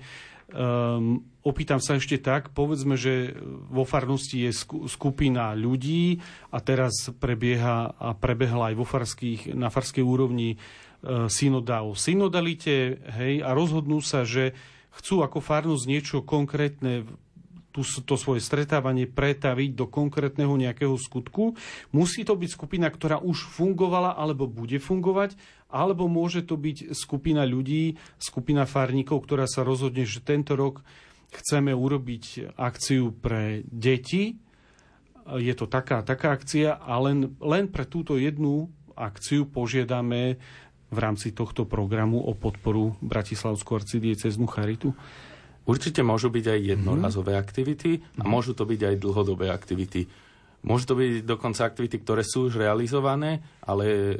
Um, 0.53 1.25
opýtam 1.41 1.81
sa 1.81 1.97
ešte 1.97 2.21
tak, 2.21 2.53
povedzme, 2.53 2.93
že 2.93 3.33
vo 3.73 3.89
farnosti 3.89 4.45
je 4.45 4.53
skupina 4.85 5.57
ľudí 5.57 6.21
a 6.53 6.61
teraz 6.61 7.09
prebieha 7.09 7.97
a 7.97 8.13
prebehla 8.13 8.69
aj 8.69 8.77
vo 8.77 8.85
farských, 8.85 9.57
na 9.57 9.73
farskej 9.73 10.05
úrovni 10.05 10.61
uh, 10.61 11.25
synoda 11.33 11.81
o 11.81 11.97
synodalite, 11.97 13.01
hej, 13.17 13.41
a 13.41 13.57
rozhodnú 13.57 14.05
sa, 14.05 14.29
že 14.29 14.53
chcú 14.93 15.25
ako 15.25 15.41
farnosť 15.41 15.85
niečo 15.89 16.19
konkrétne 16.21 17.09
tú, 17.73 17.81
to 17.83 18.15
svoje 18.21 18.45
stretávanie 18.45 19.09
pretaviť 19.09 19.73
do 19.73 19.89
konkrétneho 19.89 20.53
nejakého 20.55 20.93
skutku. 21.01 21.57
Musí 21.91 22.23
to 22.23 22.37
byť 22.37 22.51
skupina, 22.53 22.87
ktorá 22.93 23.19
už 23.25 23.49
fungovala 23.49 24.13
alebo 24.13 24.45
bude 24.45 24.77
fungovať, 24.77 25.35
alebo 25.73 26.07
môže 26.07 26.45
to 26.45 26.61
byť 26.61 26.93
skupina 26.93 27.49
ľudí, 27.49 27.97
skupina 28.21 28.69
farníkov, 28.69 29.25
ktorá 29.25 29.49
sa 29.49 29.65
rozhodne, 29.65 30.05
že 30.05 30.21
tento 30.21 30.53
rok 30.53 30.85
chceme 31.33 31.73
urobiť 31.73 32.53
akciu 32.61 33.17
pre 33.17 33.65
deti. 33.65 34.37
Je 35.33 35.55
to 35.57 35.65
taká, 35.65 36.05
taká 36.05 36.37
akcia 36.37 36.77
a 36.77 36.93
len, 37.01 37.33
len 37.41 37.73
pre 37.73 37.89
túto 37.89 38.21
jednu 38.21 38.69
akciu 38.93 39.49
požiadame 39.49 40.37
v 40.93 40.99
rámci 41.01 41.33
tohto 41.33 41.65
programu 41.65 42.21
o 42.21 42.37
podporu 42.37 42.93
Bratislavskú 43.01 43.81
arcidieceznú 43.81 44.45
charitu? 44.45 44.93
Určite 45.65 46.05
môžu 46.05 46.29
byť 46.29 46.47
aj 46.53 46.61
jednorazové 46.77 47.33
mm-hmm. 47.39 47.45
aktivity 47.49 47.91
a 48.21 48.23
môžu 48.29 48.53
to 48.53 48.69
byť 48.69 48.81
aj 48.93 48.95
dlhodobé 49.01 49.49
aktivity. 49.49 50.11
Môžu 50.63 50.93
to 50.93 50.95
byť 50.99 51.25
dokonca 51.25 51.63
aktivity, 51.65 51.97
ktoré 52.03 52.23
sú 52.23 52.51
už 52.51 52.61
realizované, 52.61 53.43
ale 53.63 54.19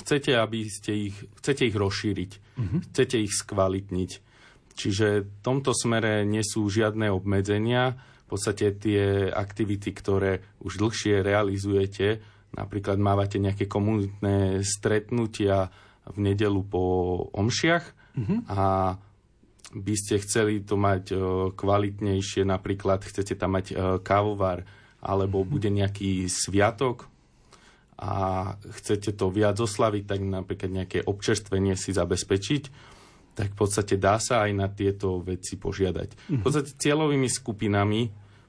chcete, 0.00 0.34
aby 0.34 0.66
ste 0.66 1.12
ich, 1.12 1.16
chcete 1.40 1.68
ich 1.68 1.76
rozšíriť, 1.76 2.30
mm-hmm. 2.56 2.80
chcete 2.90 3.16
ich 3.20 3.32
skvalitniť. 3.32 4.10
Čiže 4.74 5.06
v 5.22 5.38
tomto 5.44 5.70
smere 5.70 6.26
nie 6.26 6.42
sú 6.42 6.66
žiadne 6.66 7.06
obmedzenia. 7.14 7.94
V 8.26 8.28
podstate 8.34 8.74
tie 8.74 9.30
aktivity, 9.30 9.94
ktoré 9.94 10.42
už 10.64 10.82
dlhšie 10.82 11.22
realizujete, 11.22 12.18
napríklad 12.54 12.96
mávate 12.96 13.42
nejaké 13.42 13.66
komunitné 13.66 14.62
stretnutia 14.62 15.68
v 16.04 16.18
nedelu 16.20 16.60
po 16.64 16.82
omšiach 17.34 17.84
mm-hmm. 18.14 18.38
a 18.50 18.62
by 19.74 19.94
ste 19.98 20.22
chceli 20.22 20.62
to 20.62 20.78
mať 20.78 21.04
e, 21.10 21.16
kvalitnejšie, 21.50 22.46
napríklad 22.46 23.02
chcete 23.02 23.34
tam 23.34 23.58
mať 23.58 23.66
e, 23.72 23.74
kávovar, 24.06 24.62
alebo 25.02 25.42
mm-hmm. 25.42 25.52
bude 25.52 25.68
nejaký 25.74 26.30
sviatok 26.30 27.10
a 27.98 28.54
chcete 28.54 29.14
to 29.18 29.30
viac 29.34 29.58
oslaviť, 29.58 30.04
tak 30.06 30.20
napríklad 30.22 30.70
nejaké 30.70 30.98
občerstvenie 31.02 31.74
si 31.74 31.90
zabezpečiť, 31.90 32.62
tak 33.34 33.54
v 33.54 33.56
podstate 33.58 33.98
dá 33.98 34.22
sa 34.22 34.46
aj 34.46 34.52
na 34.54 34.70
tieto 34.70 35.18
veci 35.18 35.58
požiadať. 35.58 36.30
V 36.38 36.42
podstate 36.42 36.78
cieľovými 36.78 37.26
skupinami 37.26 38.02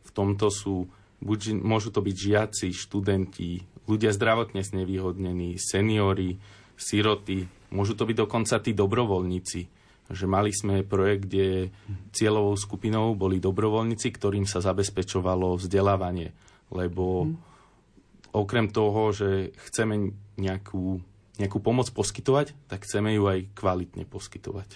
v 0.05 0.09
tomto 0.13 0.53
sú, 0.53 0.85
buď, 1.21 1.57
môžu 1.57 1.89
to 1.89 2.05
byť 2.05 2.15
žiaci, 2.15 2.67
študenti, 2.69 3.65
ľudia 3.85 4.11
zdravotne 4.13 4.61
znevýhodnení, 4.65 5.57
seniori, 5.61 6.37
siroty, 6.75 7.47
môžu 7.71 7.95
to 7.95 8.03
byť 8.05 8.17
dokonca 8.27 8.55
tí 8.59 8.71
dobrovoľníci, 8.75 9.61
že 10.05 10.25
mali 10.29 10.53
sme 10.53 10.85
projekt, 10.85 11.29
kde 11.29 11.73
cieľovou 12.13 12.53
skupinou 12.59 13.17
boli 13.17 13.41
dobrovoľníci, 13.41 14.13
ktorým 14.13 14.45
sa 14.45 14.61
zabezpečovalo 14.61 15.57
vzdelávanie. 15.57 16.35
Lebo 16.69 17.33
okrem 18.35 18.69
toho, 18.69 19.15
že 19.15 19.55
chceme 19.71 20.13
nejakú, 20.37 21.01
nejakú 21.41 21.57
pomoc 21.63 21.89
poskytovať, 21.89 22.53
tak 22.69 22.85
chceme 22.85 23.15
ju 23.17 23.23
aj 23.25 23.39
kvalitne 23.57 24.05
poskytovať. 24.05 24.69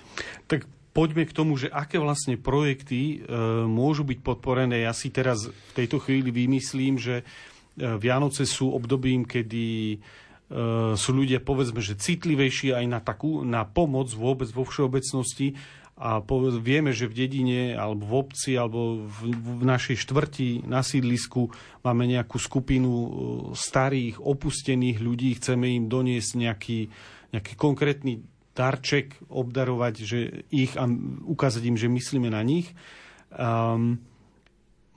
Tak 0.49 0.65
poďme 0.95 1.29
k 1.29 1.35
tomu, 1.35 1.59
že 1.59 1.69
aké 1.69 2.01
vlastne 2.01 2.39
projekty 2.39 3.21
e, 3.21 3.37
môžu 3.69 4.07
byť 4.07 4.19
podporené. 4.25 4.87
Ja 4.87 4.95
si 4.95 5.13
teraz 5.13 5.45
v 5.45 5.71
tejto 5.75 6.01
chvíli 6.01 6.33
vymyslím, 6.33 6.97
že 6.97 7.21
Vianoce 7.79 8.43
sú 8.43 8.75
obdobím, 8.75 9.23
kedy 9.23 9.97
E, 10.49 10.97
sú 10.97 11.13
ľudia, 11.13 11.37
povedzme, 11.37 11.77
že 11.77 11.93
citlivejší 11.93 12.73
aj 12.73 12.85
na 12.89 12.99
takú, 12.99 13.45
na 13.45 13.69
pomoc 13.69 14.09
vôbec 14.17 14.49
vo 14.49 14.65
všeobecnosti 14.65 15.53
a 15.93 16.25
povedz, 16.25 16.57
vieme, 16.57 16.89
že 16.89 17.05
v 17.05 17.27
dedine 17.27 17.61
alebo 17.77 18.01
v 18.09 18.13
obci 18.17 18.57
alebo 18.57 19.05
v, 19.05 19.29
v 19.29 19.63
našej 19.67 20.09
štvrti 20.09 20.65
na 20.65 20.81
sídlisku 20.81 21.53
máme 21.85 22.09
nejakú 22.09 22.41
skupinu 22.41 22.89
e, 22.89 23.09
starých, 23.53 24.17
opustených 24.17 24.97
ľudí, 24.97 25.37
chceme 25.37 25.69
im 25.69 25.85
doniesť 25.85 26.31
nejaký, 26.33 26.79
nejaký 27.29 27.53
konkrétny 27.53 28.25
darček, 28.57 29.21
obdarovať, 29.29 29.93
že 30.01 30.19
ich 30.49 30.73
a 30.81 30.89
ukázať 31.29 31.61
im, 31.69 31.77
že 31.77 31.93
myslíme 31.93 32.33
na 32.33 32.41
nich. 32.41 32.73
Um, 33.29 34.01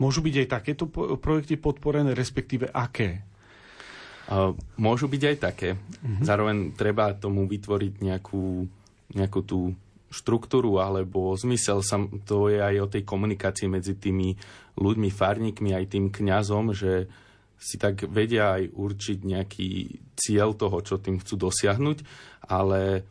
môžu 0.03 0.27
byť 0.27 0.35
aj 0.43 0.49
takéto 0.51 0.91
projekty 1.23 1.55
podporené, 1.55 2.19
respektíve 2.19 2.67
aké? 2.75 3.23
Môžu 4.75 5.07
byť 5.07 5.23
aj 5.23 5.37
také. 5.39 5.71
Mm-hmm. 5.79 6.25
Zároveň 6.27 6.57
treba 6.75 7.15
tomu 7.15 7.47
vytvoriť 7.47 8.03
nejakú, 8.03 8.67
nejakú 9.15 9.41
tú 9.47 9.79
štruktúru 10.13 10.83
alebo 10.83 11.33
zmysel. 11.39 11.81
Sam, 11.81 12.11
to 12.27 12.51
je 12.51 12.61
aj 12.61 12.77
o 12.83 12.91
tej 12.91 13.03
komunikácii 13.07 13.71
medzi 13.71 13.97
tými 13.97 14.35
ľuďmi, 14.77 15.09
farníkmi, 15.09 15.71
aj 15.73 15.85
tým 15.89 16.11
kňazom, 16.13 16.75
že 16.77 17.09
si 17.63 17.79
tak 17.79 18.11
vedia 18.11 18.59
aj 18.59 18.75
určiť 18.75 19.19
nejaký 19.23 19.71
cieľ 20.19 20.59
toho, 20.59 20.83
čo 20.83 20.99
tým 20.99 21.23
chcú 21.23 21.47
dosiahnuť, 21.47 21.99
ale 22.51 23.07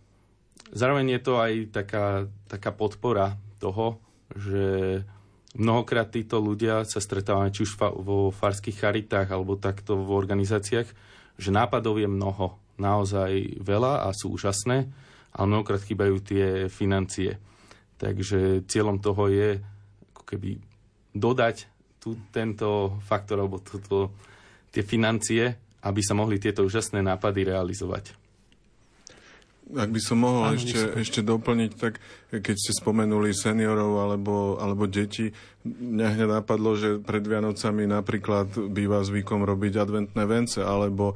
zároveň 0.75 1.15
je 1.15 1.21
to 1.23 1.33
aj 1.39 1.53
taká, 1.71 2.27
taká 2.51 2.75
podpora 2.75 3.39
toho, 3.63 4.03
že 4.35 4.99
Mnohokrát 5.51 6.07
títo 6.07 6.39
ľudia 6.39 6.87
sa 6.87 7.03
stretávame 7.03 7.51
či 7.51 7.67
už 7.67 7.75
vo 7.99 8.31
farských 8.31 8.87
charitách 8.87 9.27
alebo 9.35 9.59
takto 9.59 9.99
v 9.99 10.15
organizáciách, 10.15 10.87
že 11.35 11.49
nápadov 11.51 11.99
je 11.99 12.07
mnoho, 12.07 12.55
naozaj 12.79 13.59
veľa 13.59 14.07
a 14.07 14.15
sú 14.15 14.31
úžasné, 14.31 14.87
ale 15.35 15.45
mnohokrát 15.51 15.83
chýbajú 15.83 16.15
tie 16.23 16.71
financie. 16.71 17.35
Takže 17.99 18.63
cieľom 18.63 19.03
toho 19.03 19.27
je 19.27 19.59
ako 20.15 20.23
keby 20.23 20.49
dodať 21.11 21.67
tu, 21.99 22.15
tento 22.31 22.97
faktor 23.03 23.43
alebo 23.43 23.59
tuto, 23.59 24.15
tie 24.71 24.87
financie, 24.87 25.51
aby 25.83 25.99
sa 25.99 26.15
mohli 26.15 26.39
tieto 26.39 26.63
úžasné 26.63 27.03
nápady 27.03 27.51
realizovať. 27.51 28.20
Ak 29.77 29.89
by 29.89 30.01
som 30.03 30.23
mohol 30.23 30.51
Áno, 30.51 30.57
ešte, 30.59 30.99
ešte 30.99 31.19
doplniť, 31.23 31.71
tak 31.79 32.03
keď 32.31 32.55
ste 32.55 32.71
spomenuli 32.71 33.35
seniorov 33.35 33.99
alebo, 33.99 34.55
alebo 34.59 34.87
deti, 34.87 35.35
mňa 35.67 36.07
hneď 36.17 36.29
napadlo, 36.41 36.73
že 36.73 36.97
pred 37.03 37.21
Vianocami 37.21 37.85
napríklad 37.85 38.71
býva 38.71 39.03
zvykom 39.05 39.45
robiť 39.45 39.73
adventné 39.77 40.23
vence 40.25 40.57
alebo 40.57 41.13
e, 41.13 41.15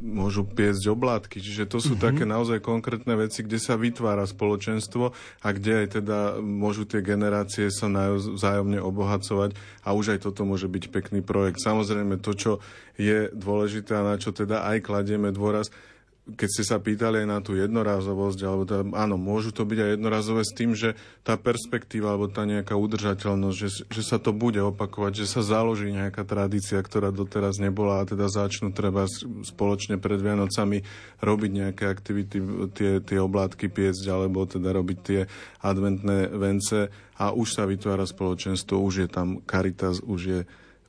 môžu 0.00 0.48
piesť 0.48 0.88
oblátky. 0.88 1.42
Čiže 1.42 1.68
to 1.68 1.78
sú 1.82 1.98
mm-hmm. 1.98 2.06
také 2.08 2.24
naozaj 2.24 2.64
konkrétne 2.64 3.12
veci, 3.18 3.44
kde 3.44 3.60
sa 3.60 3.76
vytvára 3.76 4.24
spoločenstvo 4.24 5.12
a 5.44 5.48
kde 5.52 5.84
aj 5.84 5.86
teda 6.00 6.18
môžu 6.40 6.88
tie 6.88 7.04
generácie 7.04 7.68
sa 7.68 7.90
vzájomne 8.16 8.80
obohacovať 8.80 9.52
a 9.84 9.92
už 9.92 10.16
aj 10.16 10.18
toto 10.24 10.48
môže 10.48 10.70
byť 10.70 10.84
pekný 10.88 11.20
projekt. 11.20 11.60
Samozrejme 11.60 12.16
to, 12.24 12.32
čo 12.32 12.52
je 12.96 13.28
dôležité 13.36 14.00
a 14.00 14.06
na 14.06 14.16
čo 14.16 14.32
teda 14.32 14.64
aj 14.64 14.86
kladieme 14.86 15.28
dôraz, 15.28 15.68
keď 16.36 16.48
ste 16.48 16.64
sa 16.66 16.76
pýtali 16.76 17.24
aj 17.24 17.28
na 17.28 17.38
tú 17.40 17.56
jednorázovosť, 17.56 18.38
alebo 18.44 18.64
tá, 18.68 18.84
áno, 18.84 19.16
môžu 19.16 19.54
to 19.54 19.64
byť 19.64 19.78
aj 19.80 19.90
jednorazové 19.96 20.42
s 20.44 20.52
tým, 20.52 20.76
že 20.76 20.92
tá 21.24 21.40
perspektíva 21.40 22.12
alebo 22.12 22.28
tá 22.28 22.44
nejaká 22.44 22.76
udržateľnosť, 22.76 23.56
že, 23.56 23.68
že 23.88 24.02
sa 24.04 24.20
to 24.20 24.36
bude 24.36 24.60
opakovať, 24.60 25.24
že 25.24 25.26
sa 25.30 25.40
založí 25.40 25.88
nejaká 25.88 26.28
tradícia, 26.28 26.76
ktorá 26.76 27.08
doteraz 27.08 27.56
nebola 27.56 28.04
a 28.04 28.08
teda 28.08 28.28
začnú 28.28 28.76
treba 28.76 29.08
spoločne 29.46 29.96
pred 29.96 30.20
Vianocami 30.20 30.84
robiť 31.24 31.50
nejaké 31.50 31.84
aktivity, 31.88 32.36
tie, 32.76 33.00
tie 33.00 33.18
oblátky 33.18 33.72
piecť 33.72 34.04
alebo 34.12 34.44
teda 34.44 34.76
robiť 34.76 34.98
tie 35.00 35.20
adventné 35.64 36.28
vence 36.36 36.92
a 37.18 37.32
už 37.32 37.48
sa 37.56 37.64
vytvára 37.64 38.04
spoločenstvo, 38.04 38.78
už 38.78 38.94
je 39.04 39.08
tam 39.08 39.40
Caritas, 39.48 40.04
už 40.04 40.20
je 40.22 40.40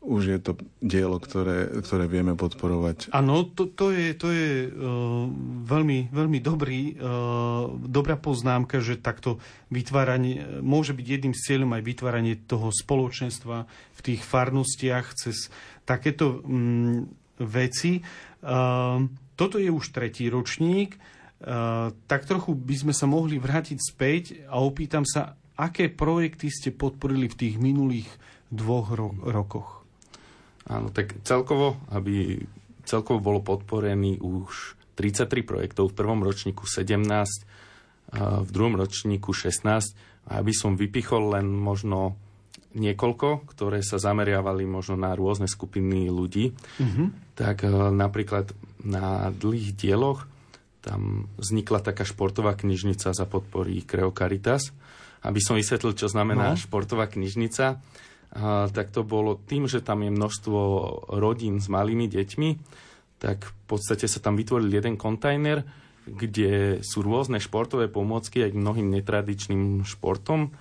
už 0.10 0.24
je 0.26 0.39
to 0.41 0.52
dielo, 0.82 1.22
ktoré, 1.22 1.69
ktoré 1.86 2.10
vieme 2.10 2.34
podporovať. 2.34 3.13
Áno, 3.13 3.45
to, 3.45 3.69
to 3.69 3.93
je, 3.93 4.17
to 4.17 4.34
je 4.34 4.65
uh, 4.65 5.30
veľmi, 5.69 6.10
veľmi 6.10 6.39
dobrý, 6.41 6.98
uh, 6.98 7.69
dobrá 7.78 8.17
poznámka, 8.17 8.82
že 8.82 8.98
takto 8.98 9.38
vytváranie, 9.69 10.65
môže 10.65 10.98
byť 10.98 11.06
jedným 11.06 11.38
z 11.38 11.45
cieľom 11.45 11.78
aj 11.78 11.86
vytváranie 11.86 12.41
toho 12.41 12.74
spoločenstva 12.74 13.69
v 13.69 14.00
tých 14.02 14.26
farnostiach 14.26 15.13
cez 15.13 15.54
takéto 15.86 16.41
um, 16.41 17.06
veci. 17.38 18.02
Uh, 18.41 19.06
toto 19.38 19.62
je 19.62 19.69
už 19.69 19.93
tretí 19.93 20.26
ročník, 20.26 20.98
uh, 20.98 21.93
tak 22.10 22.26
trochu 22.26 22.58
by 22.58 22.76
sme 22.82 22.93
sa 22.98 23.06
mohli 23.06 23.38
vrátiť 23.38 23.78
späť 23.78 24.24
a 24.50 24.58
opýtam 24.58 25.06
sa, 25.06 25.38
aké 25.54 25.93
projekty 25.93 26.50
ste 26.50 26.74
podporili 26.74 27.30
v 27.30 27.38
tých 27.45 27.56
minulých 27.62 28.10
dvoch 28.50 28.89
ro- 28.89 29.13
rokoch? 29.22 29.79
Áno, 30.67 30.91
tak 30.91 31.24
celkovo, 31.24 31.80
aby 31.95 32.41
celkovo 32.84 33.22
bolo 33.22 33.39
podporený 33.39 34.19
už 34.19 34.76
33 35.00 35.48
projektov, 35.48 35.93
v 35.93 35.98
prvom 35.98 36.19
ročníku 36.26 36.67
17, 36.67 36.89
v 38.17 38.50
druhom 38.50 38.76
ročníku 38.76 39.32
16. 39.32 40.28
A 40.30 40.43
aby 40.43 40.54
som 40.54 40.76
vypichol 40.76 41.39
len 41.39 41.48
možno 41.48 42.19
niekoľko, 42.78 43.50
ktoré 43.50 43.82
sa 43.82 43.98
zameriavali 43.98 44.67
možno 44.69 44.93
na 45.00 45.17
rôzne 45.17 45.50
skupiny 45.50 46.06
ľudí, 46.13 46.54
mm-hmm. 46.54 47.34
tak 47.34 47.65
e, 47.65 47.69
napríklad 47.74 48.54
na 48.86 49.34
dlhých 49.34 49.74
dieloch 49.74 50.30
tam 50.86 51.26
vznikla 51.41 51.82
taká 51.82 52.06
športová 52.06 52.54
knižnica 52.54 53.12
za 53.12 53.26
podpory 53.26 53.82
Creo 53.84 54.13
Caritas. 54.13 54.69
Aby 55.19 55.43
som 55.43 55.60
vysvetlil, 55.60 55.98
čo 56.00 56.08
znamená 56.08 56.56
no. 56.56 56.60
športová 56.62 57.12
knižnica, 57.12 57.84
tak 58.74 58.94
to 58.94 59.02
bolo 59.02 59.42
tým, 59.42 59.65
že 59.65 59.82
tam 59.82 60.06
je 60.06 60.13
množstvo 60.13 60.60
rodín 61.18 61.58
s 61.58 61.68
malými 61.68 62.06
deťmi, 62.06 62.50
tak 63.18 63.50
v 63.50 63.54
podstate 63.65 64.06
sa 64.06 64.22
tam 64.22 64.38
vytvoril 64.38 64.70
jeden 64.70 64.96
kontajner, 64.96 65.65
kde 66.06 66.82
sú 66.82 67.06
rôzne 67.06 67.42
športové 67.42 67.89
pomôcky 67.89 68.46
aj 68.46 68.54
k 68.54 68.62
mnohým 68.62 68.88
netradičným 68.94 69.86
športom 69.86 70.54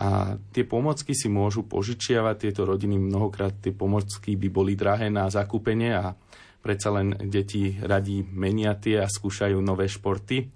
a 0.00 0.40
tie 0.56 0.64
pomocky 0.64 1.12
si 1.12 1.28
môžu 1.28 1.68
požičiavať 1.68 2.48
tieto 2.48 2.64
rodiny. 2.64 2.96
Mnohokrát 2.96 3.60
tie 3.60 3.76
pomocky 3.76 4.32
by 4.32 4.48
boli 4.48 4.72
drahé 4.72 5.12
na 5.12 5.28
zakúpenie 5.28 5.92
a 5.92 6.16
predsa 6.64 6.88
len 6.88 7.12
deti 7.28 7.76
radí 7.76 8.24
menia 8.24 8.72
tie 8.80 9.04
a 9.04 9.12
skúšajú 9.12 9.60
nové 9.60 9.92
športy. 9.92 10.48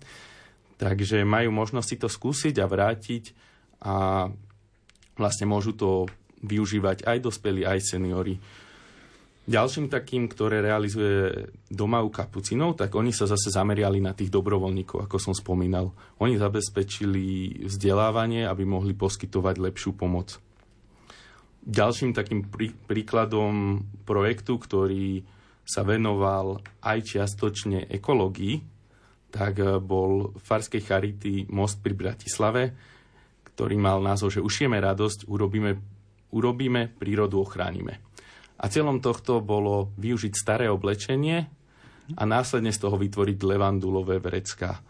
Takže 0.80 1.28
majú 1.28 1.52
možnosť 1.52 1.86
si 1.86 1.96
to 2.00 2.08
skúsiť 2.08 2.56
a 2.56 2.66
vrátiť 2.66 3.24
a 3.84 4.26
vlastne 5.20 5.46
môžu 5.46 5.76
to 5.76 6.08
využívať 6.44 7.08
aj 7.08 7.18
dospelí, 7.24 7.64
aj 7.64 7.80
seniory. 7.80 8.36
Ďalším 9.44 9.92
takým, 9.92 10.24
ktoré 10.24 10.64
realizuje 10.64 11.52
doma 11.68 12.00
u 12.00 12.08
kapucinov, 12.08 12.80
tak 12.80 12.96
oni 12.96 13.12
sa 13.12 13.28
zase 13.28 13.52
zameriali 13.52 14.00
na 14.00 14.16
tých 14.16 14.32
dobrovoľníkov, 14.32 15.04
ako 15.04 15.16
som 15.20 15.36
spomínal. 15.36 15.92
Oni 16.16 16.40
zabezpečili 16.40 17.60
vzdelávanie, 17.68 18.48
aby 18.48 18.64
mohli 18.64 18.96
poskytovať 18.96 19.56
lepšiu 19.60 19.92
pomoc. 20.00 20.40
Ďalším 21.64 22.16
takým 22.16 22.48
prí, 22.48 22.72
príkladom 22.72 23.84
projektu, 24.08 24.56
ktorý 24.56 25.24
sa 25.64 25.84
venoval 25.84 26.64
aj 26.80 26.98
čiastočne 27.04 27.88
ekológii, 27.88 28.60
tak 29.28 29.60
bol 29.84 30.32
Farskej 30.40 30.80
Charity 30.84 31.52
Most 31.52 31.84
pri 31.84 31.92
Bratislave, 31.92 32.62
ktorý 33.52 33.76
mal 33.76 34.00
názov, 34.00 34.32
že 34.32 34.44
ušieme 34.44 34.80
radosť, 34.80 35.28
urobíme 35.28 35.93
urobíme, 36.34 36.90
prírodu 36.90 37.38
ochránime. 37.38 38.02
A 38.58 38.66
cieľom 38.66 38.98
tohto 38.98 39.38
bolo 39.38 39.94
využiť 39.94 40.34
staré 40.34 40.66
oblečenie 40.66 41.46
a 42.18 42.22
následne 42.26 42.74
z 42.74 42.82
toho 42.82 42.98
vytvoriť 42.98 43.38
levandulové 43.46 44.18
vrecká. 44.18 44.82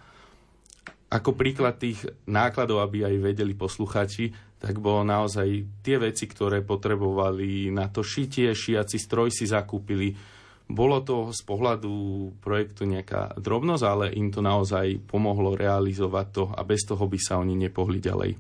Ako 1.14 1.36
príklad 1.38 1.78
tých 1.78 2.02
nákladov, 2.26 2.82
aby 2.82 3.06
aj 3.06 3.22
vedeli 3.22 3.54
posluchači, 3.54 4.34
tak 4.58 4.80
bolo 4.80 5.04
naozaj 5.04 5.46
tie 5.84 6.00
veci, 6.00 6.24
ktoré 6.24 6.64
potrebovali 6.64 7.68
na 7.70 7.86
to 7.92 8.00
šitie, 8.00 8.50
šiaci 8.56 8.96
stroj 8.96 9.28
si 9.30 9.44
zakúpili. 9.44 10.16
Bolo 10.64 11.04
to 11.04 11.28
z 11.30 11.44
pohľadu 11.44 11.92
projektu 12.40 12.88
nejaká 12.88 13.36
drobnosť, 13.36 13.84
ale 13.84 14.16
im 14.16 14.32
to 14.32 14.40
naozaj 14.40 15.04
pomohlo 15.04 15.52
realizovať 15.52 16.26
to 16.32 16.44
a 16.48 16.64
bez 16.64 16.88
toho 16.88 17.04
by 17.04 17.20
sa 17.20 17.36
oni 17.36 17.52
nepohli 17.52 18.00
ďalej. 18.00 18.32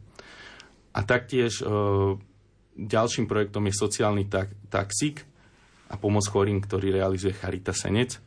A 0.96 1.00
taktiež 1.04 1.60
e, 1.60 1.64
Ďalším 2.74 3.30
projektom 3.30 3.70
je 3.70 3.74
sociálny 3.78 4.26
tak, 4.26 4.50
taxík 4.66 5.22
a 5.90 5.94
pomoc 5.94 6.26
chorým, 6.26 6.58
ktorý 6.58 6.90
realizuje 6.90 7.36
Charita 7.36 7.70
Senec. 7.70 8.18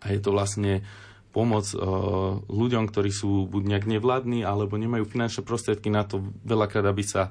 A 0.00 0.14
je 0.14 0.20
to 0.24 0.32
vlastne 0.32 0.80
pomoc 1.28 1.68
uh, 1.76 2.40
ľuďom, 2.48 2.88
ktorí 2.88 3.12
sú 3.12 3.44
buď 3.44 3.62
nejak 3.68 3.86
nevládni, 3.86 4.40
alebo 4.42 4.80
nemajú 4.80 5.04
finančné 5.04 5.44
prostriedky 5.44 5.92
na 5.92 6.08
to 6.08 6.24
veľakrát, 6.48 6.88
aby 6.88 7.04
sa 7.04 7.28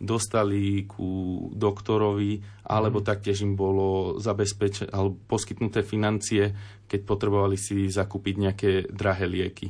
dostali 0.00 0.88
ku 0.88 1.38
doktorovi, 1.54 2.64
alebo 2.66 2.98
mm. 2.98 3.06
taktiež 3.06 3.46
im 3.46 3.54
bolo 3.54 4.18
zabezpeč- 4.18 4.90
alebo 4.90 5.20
poskytnuté 5.28 5.86
financie, 5.86 6.50
keď 6.88 7.00
potrebovali 7.06 7.54
si 7.54 7.86
zakúpiť 7.86 8.34
nejaké 8.34 8.70
drahé 8.90 9.28
lieky. 9.30 9.68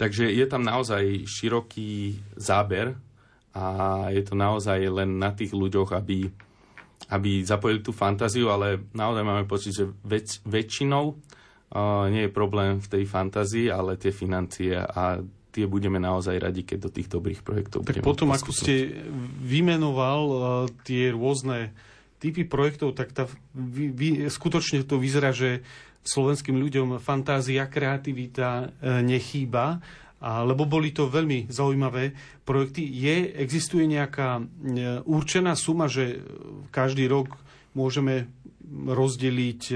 Takže 0.00 0.32
je 0.32 0.46
tam 0.48 0.64
naozaj 0.64 1.28
široký 1.28 2.16
záber 2.40 2.96
a 3.50 3.64
je 4.14 4.22
to 4.22 4.38
naozaj 4.38 4.78
len 4.78 5.18
na 5.18 5.34
tých 5.34 5.50
ľuďoch, 5.50 5.90
aby, 5.98 6.30
aby 7.10 7.30
zapojili 7.42 7.82
tú 7.82 7.90
fantáziu, 7.90 8.46
ale 8.46 8.78
naozaj 8.94 9.22
máme 9.26 9.44
pocit, 9.50 9.74
že 9.74 9.90
väč, 10.06 10.38
väčšinou 10.46 11.04
uh, 11.10 12.06
nie 12.06 12.30
je 12.30 12.30
problém 12.30 12.78
v 12.78 12.86
tej 12.86 13.04
fantázii, 13.10 13.66
ale 13.74 13.98
tie 13.98 14.14
financie 14.14 14.78
a 14.78 15.18
tie 15.50 15.66
budeme 15.66 15.98
naozaj 15.98 16.38
radi, 16.38 16.62
keď 16.62 16.78
do 16.78 16.90
tých 16.94 17.10
dobrých 17.10 17.42
projektov 17.42 17.82
tak 17.82 18.06
potom, 18.06 18.30
ako 18.30 18.54
ste 18.54 19.02
vymenoval 19.42 20.22
uh, 20.30 20.42
tie 20.86 21.10
rôzne 21.10 21.74
typy 22.22 22.46
projektov, 22.46 22.94
tak 22.94 23.10
tá, 23.10 23.26
vy, 23.56 23.90
vy, 23.90 24.08
skutočne 24.30 24.86
to 24.86 25.02
vyzerá, 25.02 25.34
že 25.34 25.66
slovenským 26.06 26.54
ľuďom 26.54 27.02
fantázia, 27.02 27.66
kreativita 27.66 28.70
uh, 28.70 29.02
nechýba 29.02 29.82
a, 30.20 30.44
lebo 30.44 30.68
boli 30.68 30.92
to 30.92 31.08
veľmi 31.08 31.48
zaujímavé 31.48 32.12
projekty. 32.44 32.84
Je, 32.84 33.32
existuje 33.40 33.88
nejaká 33.88 34.38
e, 34.38 34.42
určená 35.08 35.56
suma, 35.56 35.88
že 35.88 36.20
každý 36.68 37.08
rok 37.08 37.40
môžeme 37.72 38.28
rozdeliť 38.70 39.62
e, 39.72 39.74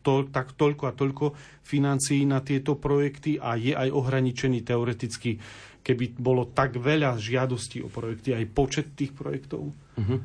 to, 0.00 0.14
tak 0.30 0.54
toľko 0.54 0.84
a 0.88 0.96
toľko 0.96 1.34
financií 1.66 2.22
na 2.22 2.40
tieto 2.40 2.78
projekty 2.78 3.36
a 3.36 3.58
je 3.58 3.74
aj 3.74 3.90
ohraničený 3.90 4.62
teoreticky, 4.62 5.36
keby 5.82 6.16
bolo 6.16 6.48
tak 6.48 6.78
veľa 6.78 7.18
žiadostí 7.18 7.82
o 7.84 7.90
projekty, 7.90 8.32
aj 8.32 8.46
počet 8.54 8.86
tých 8.94 9.10
projektov? 9.10 9.74
Uh-huh. 9.74 10.18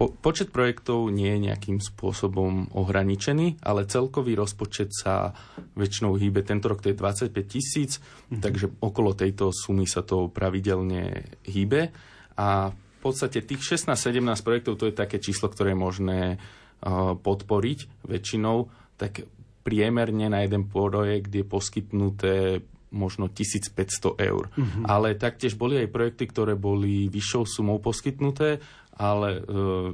Po, 0.00 0.08
počet 0.08 0.48
projektov 0.48 1.12
nie 1.12 1.28
je 1.36 1.52
nejakým 1.52 1.76
spôsobom 1.76 2.72
ohraničený, 2.72 3.60
ale 3.60 3.84
celkový 3.84 4.32
rozpočet 4.32 4.96
sa 4.96 5.36
väčšinou 5.76 6.16
hýbe. 6.16 6.40
Tento 6.40 6.72
rok 6.72 6.80
to 6.80 6.88
je 6.88 6.96
25 6.96 7.36
tisíc, 7.44 8.00
mm-hmm. 8.00 8.40
takže 8.40 8.80
okolo 8.80 9.12
tejto 9.12 9.52
sumy 9.52 9.84
sa 9.84 10.00
to 10.00 10.32
pravidelne 10.32 11.28
hýbe. 11.44 11.92
A 12.40 12.72
v 12.72 12.98
podstate 13.04 13.44
tých 13.44 13.60
16-17 13.76 14.24
projektov 14.40 14.80
to 14.80 14.88
je 14.88 14.96
také 14.96 15.20
číslo, 15.20 15.52
ktoré 15.52 15.76
je 15.76 15.84
možné 15.84 16.20
uh, 16.40 17.12
podporiť 17.20 18.08
väčšinou. 18.08 18.72
Tak 18.96 19.28
priemerne 19.60 20.32
na 20.32 20.48
jeden 20.48 20.64
projekt 20.64 21.28
je 21.28 21.44
poskytnuté 21.44 22.64
možno 22.88 23.28
1500 23.28 24.16
eur. 24.16 24.48
Mm-hmm. 24.48 24.84
Ale 24.88 25.12
taktiež 25.20 25.60
boli 25.60 25.76
aj 25.76 25.92
projekty, 25.92 26.24
ktoré 26.24 26.56
boli 26.56 27.12
vyššou 27.12 27.44
sumou 27.44 27.78
poskytnuté 27.84 28.64
ale 29.00 29.40
e, 29.40 29.42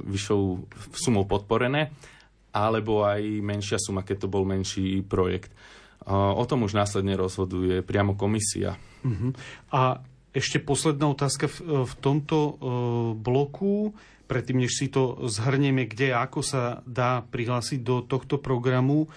vyššou 0.03 0.41
sumou 0.91 1.23
podporené, 1.23 1.95
alebo 2.51 3.07
aj 3.07 3.23
menšia 3.39 3.79
suma, 3.79 4.03
keď 4.03 4.27
to 4.27 4.31
bol 4.31 4.43
menší 4.43 4.99
projekt. 5.07 5.55
E, 5.55 6.11
o 6.11 6.43
tom 6.43 6.67
už 6.67 6.75
následne 6.75 7.15
rozhoduje 7.15 7.79
priamo 7.87 8.19
komisia. 8.19 8.75
Uh-huh. 9.07 9.31
A 9.71 10.03
ešte 10.35 10.59
posledná 10.59 11.07
otázka 11.07 11.47
v, 11.47 11.87
v 11.87 11.93
tomto 12.03 12.37
e, 12.37 12.53
bloku, 13.15 13.95
predtým 14.27 14.59
než 14.59 14.75
si 14.75 14.91
to 14.91 15.23
zhrnieme, 15.23 15.87
kde 15.87 16.11
a 16.11 16.27
ako 16.27 16.43
sa 16.43 16.83
dá 16.83 17.23
prihlásiť 17.23 17.79
do 17.79 18.03
tohto 18.03 18.43
programu. 18.43 19.07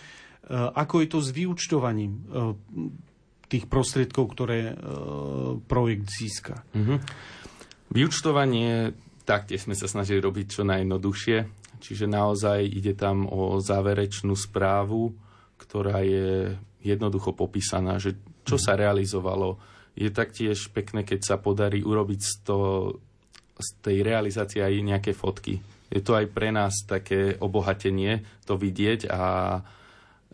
ako 0.55 1.03
je 1.03 1.09
to 1.11 1.18
s 1.18 1.35
vyučtovaním 1.35 2.31
tých 3.50 3.66
prostriedkov, 3.66 4.31
ktoré 4.31 4.79
projekt 5.66 6.14
získa? 6.14 6.62
Mm-hmm. 6.79 6.98
Vyučtovanie 7.90 8.94
taktiež 9.30 9.70
sme 9.70 9.78
sa 9.78 9.86
snažili 9.86 10.18
robiť 10.18 10.46
čo 10.50 10.62
najjednoduchšie, 10.66 11.38
čiže 11.78 12.10
naozaj 12.10 12.66
ide 12.66 12.98
tam 12.98 13.30
o 13.30 13.62
záverečnú 13.62 14.34
správu, 14.34 15.14
ktorá 15.54 16.02
je 16.02 16.58
jednoducho 16.82 17.38
popísaná, 17.38 18.02
že 18.02 18.18
čo 18.42 18.58
sa 18.58 18.74
realizovalo. 18.74 19.62
Je 19.94 20.10
taktiež 20.10 20.74
pekné, 20.74 21.06
keď 21.06 21.20
sa 21.22 21.36
podarí 21.38 21.86
urobiť 21.86 22.20
z, 22.20 22.32
to, 22.42 22.58
z 23.54 23.68
tej 23.78 24.02
realizácie 24.02 24.66
aj 24.66 24.74
nejaké 24.82 25.12
fotky. 25.14 25.62
Je 25.86 26.02
to 26.02 26.18
aj 26.18 26.26
pre 26.34 26.50
nás 26.50 26.82
také 26.86 27.38
obohatenie 27.38 28.26
to 28.46 28.58
vidieť 28.58 29.10
a 29.10 29.22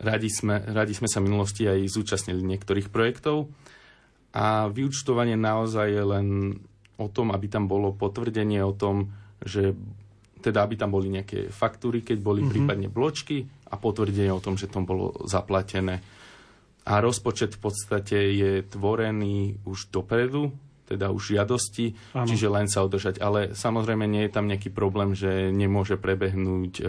radi 0.00 0.28
sme, 0.32 0.60
radi 0.72 0.96
sme 0.96 1.08
sa 1.08 1.20
v 1.20 1.28
minulosti 1.32 1.68
aj 1.68 1.84
zúčastnili 1.88 2.40
niektorých 2.40 2.88
projektov. 2.88 3.52
A 4.36 4.68
vyučtovanie 4.68 5.36
naozaj 5.36 5.88
je 5.88 6.04
len 6.04 6.26
o 6.96 7.06
tom, 7.12 7.32
aby 7.32 7.46
tam 7.48 7.68
bolo 7.68 7.92
potvrdenie 7.92 8.60
o 8.64 8.72
tom, 8.72 9.12
že 9.42 9.76
teda 10.40 10.62
aby 10.62 10.78
tam 10.78 10.94
boli 10.94 11.10
nejaké 11.10 11.50
faktúry, 11.50 12.06
keď 12.06 12.18
boli 12.22 12.40
mm-hmm. 12.44 12.52
prípadne 12.52 12.88
bločky 12.88 13.42
a 13.72 13.74
potvrdenie 13.76 14.30
o 14.30 14.42
tom, 14.42 14.54
že 14.54 14.70
to 14.70 14.78
bolo 14.84 15.12
zaplatené. 15.26 16.00
A 16.86 17.02
rozpočet 17.02 17.58
v 17.58 17.60
podstate 17.66 18.18
je 18.30 18.62
tvorený 18.62 19.58
už 19.66 19.90
dopredu, 19.90 20.54
teda 20.86 21.10
už 21.10 21.34
žiadosti, 21.34 21.98
ano. 22.14 22.30
čiže 22.30 22.46
len 22.46 22.70
sa 22.70 22.86
održať. 22.86 23.18
Ale 23.18 23.58
samozrejme 23.58 24.06
nie 24.06 24.30
je 24.30 24.34
tam 24.38 24.46
nejaký 24.46 24.70
problém, 24.70 25.18
že 25.18 25.50
nemôže 25.50 25.98
prebehnúť 25.98 26.72
e, 26.78 26.82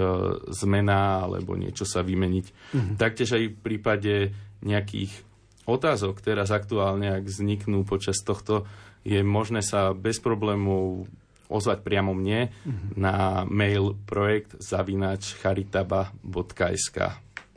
zmena 0.53 1.25
alebo 1.25 1.57
niečo 1.57 1.89
sa 1.89 2.05
vymeniť. 2.05 2.45
Uh-huh. 2.45 2.93
Taktiež 2.93 3.41
aj 3.41 3.43
v 3.49 3.57
prípade 3.57 4.13
nejakých 4.61 5.25
otázok 5.65 6.21
teraz 6.21 6.53
aktuálne, 6.53 7.09
ak 7.09 7.25
vzniknú 7.25 7.81
počas 7.89 8.21
tohto, 8.21 8.69
je 9.07 9.23
možné 9.23 9.63
sa 9.63 9.95
bez 9.95 10.19
problémov 10.19 11.07
ozvať 11.47 11.79
priamo 11.79 12.11
mne 12.11 12.51
uh-huh. 12.51 12.99
na 12.99 13.47
mail 13.47 13.95
projekt 14.03 14.59
zavinač 14.59 15.31
charitaba.sk. 15.39 16.97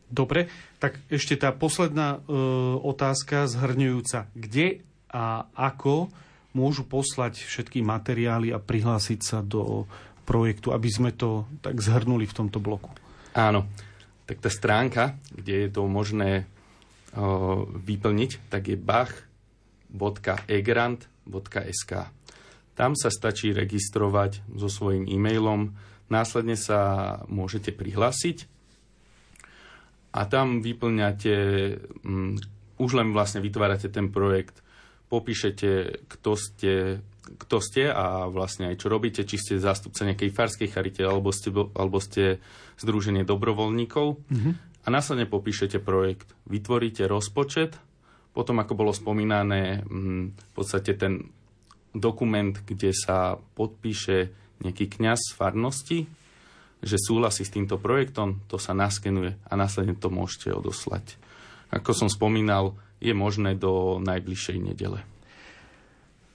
Dobre, 0.07 0.47
tak 0.79 0.99
ešte 1.11 1.35
tá 1.39 1.51
posledná 1.51 2.19
e, 2.19 2.39
otázka 2.83 3.51
zhrňujúca. 3.51 4.31
Kde 4.35 4.87
a 5.11 5.51
ako 5.55 6.11
môžu 6.55 6.87
poslať 6.87 7.43
všetky 7.43 7.83
materiály 7.83 8.55
a 8.55 8.63
prihlásiť 8.63 9.21
sa 9.23 9.39
do 9.43 9.87
projektu, 10.27 10.71
aby 10.71 10.87
sme 10.91 11.11
to 11.11 11.47
tak 11.63 11.79
zhrnuli 11.83 12.27
v 12.27 12.37
tomto 12.43 12.63
bloku? 12.63 12.91
Áno, 13.35 13.67
tak 14.27 14.43
tá 14.43 14.51
stránka, 14.51 15.19
kde 15.35 15.67
je 15.67 15.69
to 15.71 15.87
možné 15.87 16.43
e, 16.43 16.45
vyplniť, 17.75 18.51
tak 18.51 18.71
je 18.71 18.79
bach.egrant.sk. 21.27 21.93
Tam 22.79 22.97
sa 22.97 23.13
stačí 23.13 23.53
registrovať 23.53 24.41
so 24.57 24.73
svojím 24.73 25.05
e-mailom, 25.05 25.77
následne 26.09 26.57
sa 26.57 27.21
môžete 27.29 27.77
prihlásiť 27.77 28.49
a 30.11 30.27
tam 30.27 30.59
vyplňate, 30.65 31.37
um, 32.03 32.35
už 32.83 32.91
len 32.99 33.15
vlastne 33.15 33.39
vytvárate 33.45 33.93
ten 33.93 34.11
projekt, 34.11 34.65
popíšete, 35.11 36.03
kto 36.07 36.33
ste, 36.39 37.03
kto 37.37 37.57
ste 37.63 37.91
a 37.91 38.27
vlastne 38.31 38.71
aj 38.71 38.81
čo 38.81 38.89
robíte, 38.91 39.23
či 39.27 39.39
ste 39.39 39.63
zástupca 39.63 40.07
nejakej 40.07 40.31
farskej 40.35 40.69
charite 40.71 41.03
alebo 41.03 41.31
ste, 41.35 41.51
alebo 41.55 41.99
ste 42.03 42.43
združenie 42.79 43.27
dobrovoľníkov 43.27 44.07
mm-hmm. 44.19 44.53
a 44.83 44.89
následne 44.89 45.27
popíšete 45.31 45.83
projekt. 45.83 46.31
Vytvoríte 46.47 47.07
rozpočet, 47.07 47.79
potom 48.41 48.57
ako 48.57 48.73
bolo 48.73 48.97
spomínané, 48.97 49.85
um, 49.85 50.33
v 50.33 50.53
podstate 50.57 50.97
ten 50.97 51.29
dokument, 51.93 52.57
kde 52.57 52.97
sa 52.97 53.37
podpíše 53.37 54.33
nejaký 54.65 54.97
kňaz 54.97 55.37
farnosti, 55.37 56.09
že 56.81 56.97
súhlasí 56.97 57.45
s 57.45 57.53
týmto 57.53 57.77
projektom, 57.77 58.41
to 58.49 58.57
sa 58.57 58.73
naskenuje 58.73 59.37
a 59.45 59.53
následne 59.53 59.93
to 59.93 60.09
môžete 60.09 60.57
odoslať. 60.57 61.21
Ako 61.69 61.93
som 61.93 62.09
spomínal, 62.09 62.73
je 63.05 63.13
možné 63.13 63.53
do 63.61 64.01
najbližšej 64.01 64.57
nedele. 64.57 65.05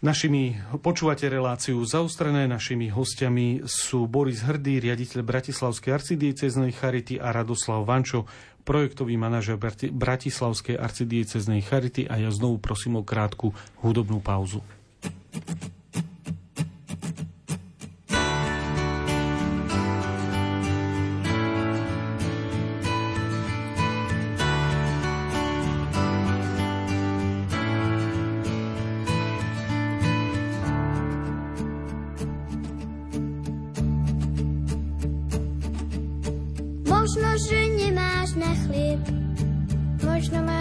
Našimi, 0.06 0.54
počúvate 0.86 1.26
reláciu 1.26 1.82
zaustrené, 1.82 2.46
našimi 2.46 2.94
hostiami 2.94 3.66
sú 3.66 4.06
Boris 4.06 4.46
Hrdý, 4.46 4.78
riaditeľ 4.78 5.26
Bratislavskej 5.26 5.98
arcidieceznej 5.98 6.78
Charity 6.78 7.18
a 7.18 7.34
Radoslav 7.34 7.90
Vančo, 7.90 8.30
projektový 8.62 9.18
manažer 9.18 9.58
Bratislavskej 9.90 10.78
arcidieceznej 10.78 11.66
Charity 11.66 12.06
a 12.06 12.22
ja 12.22 12.30
znovu 12.30 12.62
prosím 12.62 13.02
o 13.02 13.04
krátku 13.04 13.50
hudobnú 13.82 14.22
pauzu. 14.22 14.62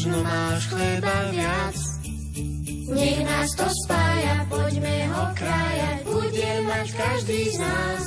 Možno 0.00 0.24
máš 0.24 0.64
chleba 0.72 1.28
viac. 1.28 1.76
Nech 2.88 3.20
nás 3.20 3.52
to 3.52 3.68
spája, 3.84 4.48
poďme 4.48 4.96
ho 5.12 5.24
krájať, 5.36 5.98
bude 6.08 6.52
mať 6.64 6.86
každý 6.96 7.40
z 7.52 7.56
nás. 7.60 8.02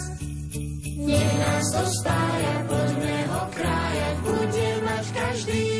Nech 0.97 1.33
nás 1.37 1.65
to 1.69 1.83
spája, 2.01 2.55
poďme 2.65 3.17
ho 3.29 3.41
krájať, 3.53 4.15
bude 4.25 4.69
mať 4.89 5.05
každý 5.13 5.53
Milí 5.53 5.72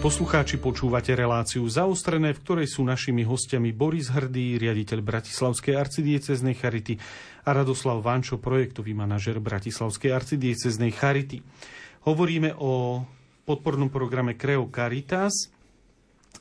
poslucháči, 0.00 0.56
počúvate 0.56 1.12
reláciu 1.12 1.68
zaostrené, 1.68 2.32
v 2.32 2.40
ktorej 2.40 2.72
sú 2.72 2.88
našimi 2.88 3.20
hostiami 3.20 3.68
Boris 3.76 4.08
Hrdý, 4.08 4.56
riaditeľ 4.56 5.04
Bratislavskej 5.04 5.76
arcidieceznej 5.76 6.56
Charity 6.56 6.96
a 7.44 7.52
Radoslav 7.52 8.00
Vančo, 8.00 8.40
projektový 8.40 8.96
manažer 8.96 9.36
Bratislavskej 9.44 10.08
arcidieceznej 10.08 10.96
Charity. 10.96 11.44
Hovoríme 12.08 12.56
o 12.56 13.04
podpornom 13.44 13.92
programe 13.92 14.40
Creo 14.40 14.72
Caritas, 14.72 15.52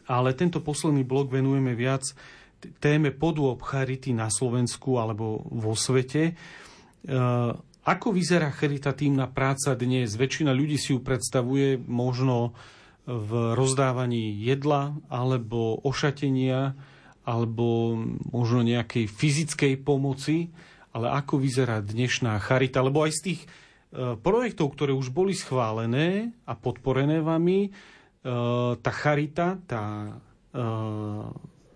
ale 0.07 0.31
tento 0.39 0.63
posledný 0.63 1.03
blok 1.03 1.27
venujeme 1.27 1.75
viac 1.75 2.07
téme 2.79 3.11
podôb 3.11 3.59
Charity 3.59 4.15
na 4.15 4.31
Slovensku 4.31 5.03
alebo 5.03 5.43
vo 5.51 5.75
svete. 5.75 6.31
E, 6.31 6.33
ako 7.83 8.07
vyzerá 8.15 8.55
charitatívna 8.55 9.27
práca 9.27 9.75
dnes? 9.75 10.15
Väčšina 10.15 10.55
ľudí 10.55 10.79
si 10.79 10.95
ju 10.95 11.03
predstavuje 11.03 11.75
možno 11.75 12.55
v 13.09 13.57
rozdávaní 13.57 14.37
jedla 14.37 14.93
alebo 15.09 15.81
ošatenia 15.81 16.77
alebo 17.25 17.97
možno 18.29 18.61
nejakej 18.61 19.09
fyzickej 19.09 19.73
pomoci, 19.81 20.53
ale 20.93 21.09
ako 21.13 21.41
vyzerá 21.41 21.81
dnešná 21.81 22.37
charita, 22.41 22.85
lebo 22.85 23.05
aj 23.05 23.13
z 23.17 23.21
tých 23.21 23.41
e, 23.45 23.47
projektov, 24.17 24.73
ktoré 24.73 24.93
už 24.93 25.13
boli 25.13 25.37
schválené 25.37 26.33
a 26.49 26.53
podporené 26.57 27.21
vami, 27.21 27.69
e, 27.69 27.71
tá 28.81 28.91
charita, 28.93 29.61
tá, 29.69 30.17
e, 30.53 30.61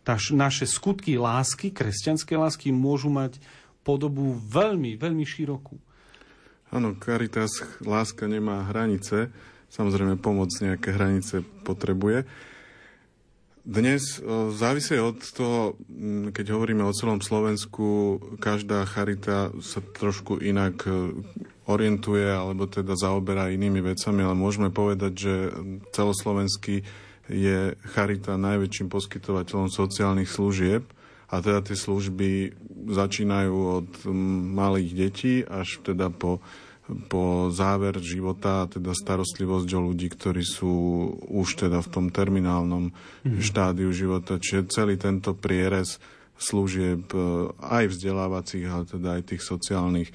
tá 0.02 0.16
naše 0.34 0.66
skutky 0.66 1.22
lásky, 1.22 1.70
kresťanské 1.70 2.34
lásky 2.34 2.74
môžu 2.74 3.14
mať 3.14 3.38
podobu 3.86 4.34
veľmi, 4.50 4.98
veľmi 4.98 5.26
širokú. 5.26 5.78
Áno, 6.74 6.98
Caritas 6.98 7.62
láska 7.86 8.26
nemá 8.26 8.66
hranice 8.66 9.30
Samozrejme, 9.74 10.22
pomoc 10.22 10.54
nejaké 10.62 10.94
hranice 10.94 11.42
potrebuje. 11.66 12.30
Dnes 13.64 14.22
závisí 14.54 15.00
od 15.00 15.18
toho, 15.34 15.80
keď 16.30 16.46
hovoríme 16.54 16.84
o 16.86 16.94
celom 16.94 17.24
Slovensku, 17.24 18.20
každá 18.38 18.86
charita 18.86 19.56
sa 19.64 19.80
trošku 19.80 20.44
inak 20.44 20.84
e, 20.84 21.16
orientuje 21.64 22.28
alebo 22.28 22.68
teda 22.68 23.00
zaoberá 23.00 23.48
inými 23.50 23.80
vecami, 23.80 24.20
ale 24.20 24.36
môžeme 24.36 24.68
povedať, 24.68 25.14
že 25.16 25.36
celoslovenský 25.96 26.84
je 27.32 27.72
charita 27.96 28.36
najväčším 28.36 28.92
poskytovateľom 28.92 29.72
sociálnych 29.72 30.28
služieb 30.28 30.84
a 31.32 31.40
teda 31.40 31.64
tie 31.64 31.80
služby 31.80 32.30
začínajú 32.92 33.56
od 33.56 33.90
malých 34.54 34.92
detí 34.92 35.40
až 35.48 35.80
teda 35.88 36.12
po 36.12 36.44
po 37.08 37.50
záver 37.50 37.98
života, 38.00 38.70
teda 38.70 38.94
starostlivosť 38.94 39.70
o 39.76 39.80
ľudí, 39.92 40.08
ktorí 40.12 40.44
sú 40.46 40.74
už 41.30 41.68
teda 41.68 41.82
v 41.82 41.92
tom 41.92 42.06
terminálnom 42.14 42.94
mm. 43.26 43.42
štádiu 43.42 43.90
života. 43.92 44.40
Čiže 44.40 44.70
celý 44.72 44.96
tento 44.96 45.34
prierez 45.34 45.98
služieb 46.38 47.10
e, 47.14 47.20
aj 47.62 47.94
vzdelávacích, 47.94 48.66
ale 48.70 48.84
teda 48.90 49.10
aj 49.20 49.24
tých 49.34 49.44
sociálnych 49.44 50.10
e, 50.10 50.14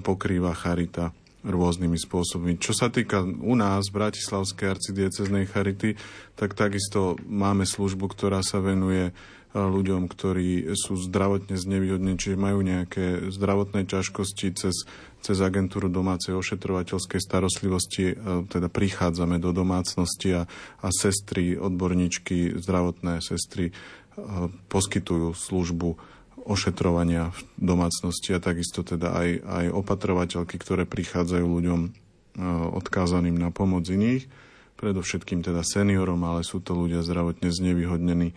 pokrýva 0.00 0.56
charita 0.56 1.12
rôznymi 1.46 1.94
spôsobmi. 1.94 2.58
Čo 2.58 2.74
sa 2.74 2.88
týka 2.90 3.22
u 3.22 3.54
nás, 3.54 3.94
Bratislavskej 3.94 4.74
arcidieceznej 4.74 5.46
charity, 5.46 5.94
tak 6.34 6.58
takisto 6.58 7.14
máme 7.24 7.62
službu, 7.62 8.10
ktorá 8.10 8.42
sa 8.42 8.58
venuje 8.58 9.14
ľuďom, 9.66 10.06
ktorí 10.06 10.78
sú 10.78 10.94
zdravotne 10.94 11.58
znevýhodnení, 11.58 12.14
čiže 12.14 12.38
majú 12.38 12.62
nejaké 12.62 13.32
zdravotné 13.34 13.90
ťažkosti 13.90 14.54
cez, 14.54 14.86
cez 15.18 15.36
agentúru 15.42 15.90
domácej 15.90 16.38
ošetrovateľskej 16.38 17.18
starostlivosti, 17.18 18.14
e, 18.14 18.14
teda 18.46 18.70
prichádzame 18.70 19.42
do 19.42 19.50
domácnosti 19.50 20.38
a, 20.38 20.42
a 20.78 20.88
sestry, 20.94 21.58
odborníčky, 21.58 22.54
zdravotné 22.62 23.18
sestry 23.18 23.70
e, 23.70 23.72
poskytujú 24.70 25.34
službu 25.34 25.98
ošetrovania 26.48 27.34
v 27.34 27.40
domácnosti 27.60 28.32
a 28.32 28.40
takisto 28.40 28.80
teda 28.80 29.12
aj, 29.12 29.28
aj 29.44 29.66
opatrovateľky, 29.74 30.56
ktoré 30.56 30.86
prichádzajú 30.86 31.44
ľuďom 31.44 31.80
e, 31.84 31.90
odkázaným 32.78 33.36
na 33.36 33.50
pomoc 33.50 33.84
iných, 33.84 34.30
predovšetkým 34.78 35.42
teda 35.42 35.66
seniorom, 35.66 36.22
ale 36.22 36.46
sú 36.46 36.62
to 36.62 36.72
ľudia 36.72 37.02
zdravotne 37.02 37.50
znevýhodnení 37.50 38.32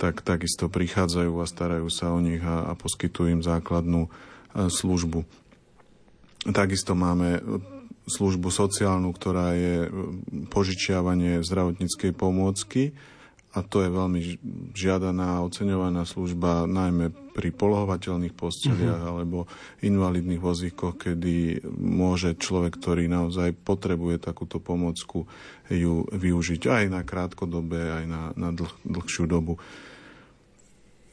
tak 0.00 0.24
takisto 0.24 0.72
prichádzajú 0.72 1.32
a 1.36 1.44
starajú 1.44 1.92
sa 1.92 2.16
o 2.16 2.18
nich 2.24 2.40
a, 2.40 2.64
a 2.64 2.72
poskytujú 2.72 3.36
im 3.36 3.42
základnú 3.44 4.08
e, 4.08 4.10
službu. 4.72 5.28
Takisto 6.56 6.96
máme 6.96 7.44
službu 8.08 8.48
sociálnu, 8.48 9.12
ktorá 9.12 9.52
je 9.52 9.76
e, 9.84 9.88
požičiavanie 10.48 11.44
zdravotníckej 11.44 12.16
pomôcky 12.16 12.96
a 13.50 13.66
to 13.66 13.82
je 13.82 13.90
veľmi 13.90 14.20
žiadaná 14.78 15.36
a 15.36 15.44
oceňovaná 15.44 16.06
služba 16.06 16.70
najmä 16.70 17.10
pri 17.34 17.50
polohovateľných 17.50 18.34
posteliach 18.38 19.02
uh-huh. 19.02 19.10
alebo 19.10 19.50
invalidných 19.82 20.38
vozíkoch, 20.38 20.94
kedy 21.02 21.66
môže 21.74 22.38
človek, 22.38 22.78
ktorý 22.78 23.10
naozaj 23.10 23.58
potrebuje 23.58 24.22
takúto 24.22 24.62
pomocku, 24.62 25.26
ju 25.66 26.06
využiť 26.14 26.62
aj 26.70 26.84
na 26.94 27.02
krátkodobé, 27.02 28.02
aj 28.02 28.04
na, 28.06 28.22
na 28.38 28.48
dlh, 28.54 28.70
dlhšiu 28.86 29.26
dobu. 29.26 29.58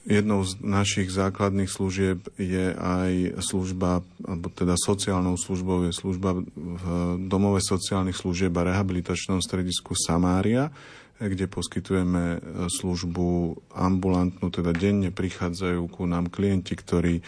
Jednou 0.08 0.40
z 0.48 0.64
našich 0.64 1.12
základných 1.12 1.68
služieb 1.68 2.32
je 2.40 2.72
aj 2.72 3.44
služba, 3.44 4.08
alebo 4.24 4.48
teda 4.48 4.80
sociálnou 4.80 5.36
službou 5.36 5.84
je 5.84 5.92
služba 5.92 6.48
v 6.56 6.86
domove 7.28 7.60
sociálnych 7.60 8.16
služieb 8.16 8.56
a 8.56 8.72
rehabilitačnom 8.72 9.44
stredisku 9.44 10.00
Samária, 10.00 10.72
kde 11.20 11.52
poskytujeme 11.52 12.40
službu 12.72 13.60
ambulantnú, 13.76 14.48
teda 14.48 14.72
denne 14.72 15.12
prichádzajú 15.12 15.92
ku 15.92 16.08
nám 16.08 16.32
klienti, 16.32 16.78
ktorí 16.78 17.20
e, 17.20 17.24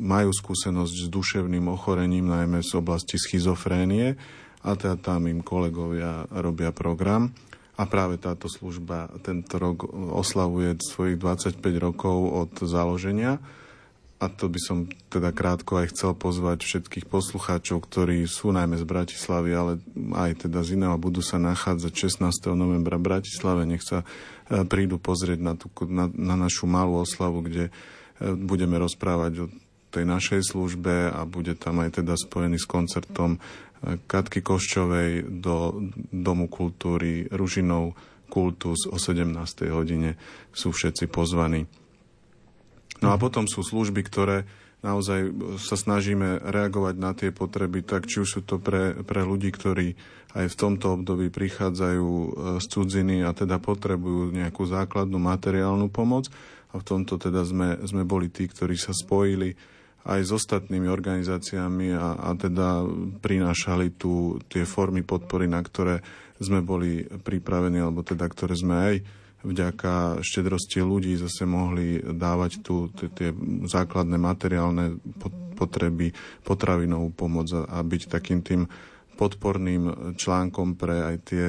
majú 0.00 0.32
skúsenosť 0.32 0.94
s 1.04 1.06
duševným 1.12 1.68
ochorením, 1.68 2.32
najmä 2.32 2.64
z 2.64 2.80
oblasti 2.80 3.20
schizofrénie, 3.20 4.16
a 4.64 4.72
teda 4.72 4.96
tam 4.96 5.28
im 5.28 5.44
kolegovia 5.44 6.24
robia 6.32 6.72
program. 6.72 7.28
A 7.74 7.90
práve 7.90 8.22
táto 8.22 8.46
služba 8.46 9.10
tento 9.26 9.58
rok 9.58 9.90
oslavuje 9.92 10.78
svojich 10.78 11.18
25 11.18 11.58
rokov 11.82 12.16
od 12.30 12.52
založenia. 12.62 13.42
A 14.22 14.30
to 14.30 14.46
by 14.46 14.60
som 14.62 14.86
teda 15.10 15.34
krátko 15.34 15.82
aj 15.82 15.90
chcel 15.90 16.14
pozvať 16.14 16.62
všetkých 16.62 17.10
poslucháčov, 17.10 17.82
ktorí 17.82 18.24
sú 18.30 18.54
najmä 18.54 18.78
z 18.78 18.86
Bratislavy, 18.86 19.50
ale 19.52 19.72
aj 20.14 20.46
teda 20.46 20.62
z 20.62 20.78
iného 20.78 20.94
budú 20.96 21.18
sa 21.18 21.36
nachádzať 21.42 22.22
16. 22.22 22.30
novembra 22.54 22.94
v 22.94 23.10
Bratislave. 23.10 23.66
Nech 23.66 23.82
sa 23.82 24.06
e, 24.48 24.62
prídu 24.64 25.02
pozrieť 25.02 25.42
na, 25.42 25.58
tú, 25.58 25.66
na, 25.90 26.06
na 26.08 26.38
našu 26.38 26.70
malú 26.70 27.02
oslavu, 27.02 27.42
kde 27.42 27.68
e, 27.68 27.72
budeme 28.38 28.78
rozprávať 28.78 29.32
o 29.44 29.46
tej 29.90 30.06
našej 30.06 30.40
službe 30.46 31.10
a 31.10 31.26
bude 31.26 31.58
tam 31.58 31.82
aj 31.82 32.00
teda 32.00 32.14
spojený 32.14 32.58
s 32.58 32.70
koncertom 32.70 33.42
Katky 34.08 34.40
Koščovej 34.40 35.28
do 35.28 35.76
Domu 36.08 36.48
kultúry 36.48 37.28
Ružinov 37.28 37.92
Kultus 38.32 38.88
o 38.88 38.96
17. 38.96 39.36
hodine 39.70 40.16
sú 40.50 40.72
všetci 40.72 41.06
pozvaní. 41.12 41.68
No 43.04 43.12
a 43.12 43.20
potom 43.20 43.44
sú 43.44 43.60
služby, 43.60 44.00
ktoré 44.06 44.48
naozaj 44.84 45.32
sa 45.60 45.76
snažíme 45.80 46.44
reagovať 46.44 46.94
na 47.00 47.12
tie 47.16 47.32
potreby, 47.32 47.80
tak 47.80 48.04
či 48.04 48.20
už 48.20 48.28
sú 48.28 48.40
to 48.44 48.60
pre, 48.60 48.92
pre 49.04 49.24
ľudí, 49.24 49.48
ktorí 49.48 49.96
aj 50.34 50.46
v 50.50 50.58
tomto 50.58 51.00
období 51.00 51.32
prichádzajú 51.32 52.08
e, 52.10 52.28
z 52.60 52.66
cudziny 52.68 53.24
a 53.24 53.30
teda 53.32 53.62
potrebujú 53.62 54.34
nejakú 54.34 54.66
základnú 54.68 55.16
materiálnu 55.16 55.88
pomoc. 55.88 56.28
A 56.74 56.82
v 56.82 56.84
tomto 56.84 57.16
teda 57.16 57.46
sme, 57.46 57.80
sme 57.86 58.02
boli 58.02 58.28
tí, 58.28 58.50
ktorí 58.50 58.74
sa 58.74 58.90
spojili 58.90 59.54
aj 60.04 60.20
s 60.20 60.30
ostatnými 60.36 60.84
organizáciami 60.84 61.96
a, 61.96 62.20
a 62.20 62.30
teda 62.36 62.84
prinášali 63.24 63.96
tu 63.96 64.36
tie 64.52 64.68
formy 64.68 65.00
podpory, 65.00 65.48
na 65.48 65.64
ktoré 65.64 66.04
sme 66.36 66.60
boli 66.60 67.08
pripravení, 67.08 67.80
alebo 67.80 68.04
teda 68.04 68.28
ktoré 68.28 68.52
sme 68.52 68.74
aj 68.76 68.94
vďaka 69.44 70.24
štedrosti 70.24 70.80
ľudí 70.80 71.20
zase 71.20 71.44
mohli 71.44 72.00
dávať 72.00 72.64
tu 72.64 72.88
tie 72.92 73.32
základné 73.68 74.16
materiálne 74.16 74.96
potreby, 75.54 76.10
potravinovú 76.40 77.12
pomoc 77.12 77.52
a 77.52 77.78
byť 77.84 78.02
takým 78.08 78.40
tým 78.40 78.64
podporným 79.14 80.16
článkom 80.18 80.74
pre 80.74 81.14
aj 81.14 81.16
tie 81.28 81.44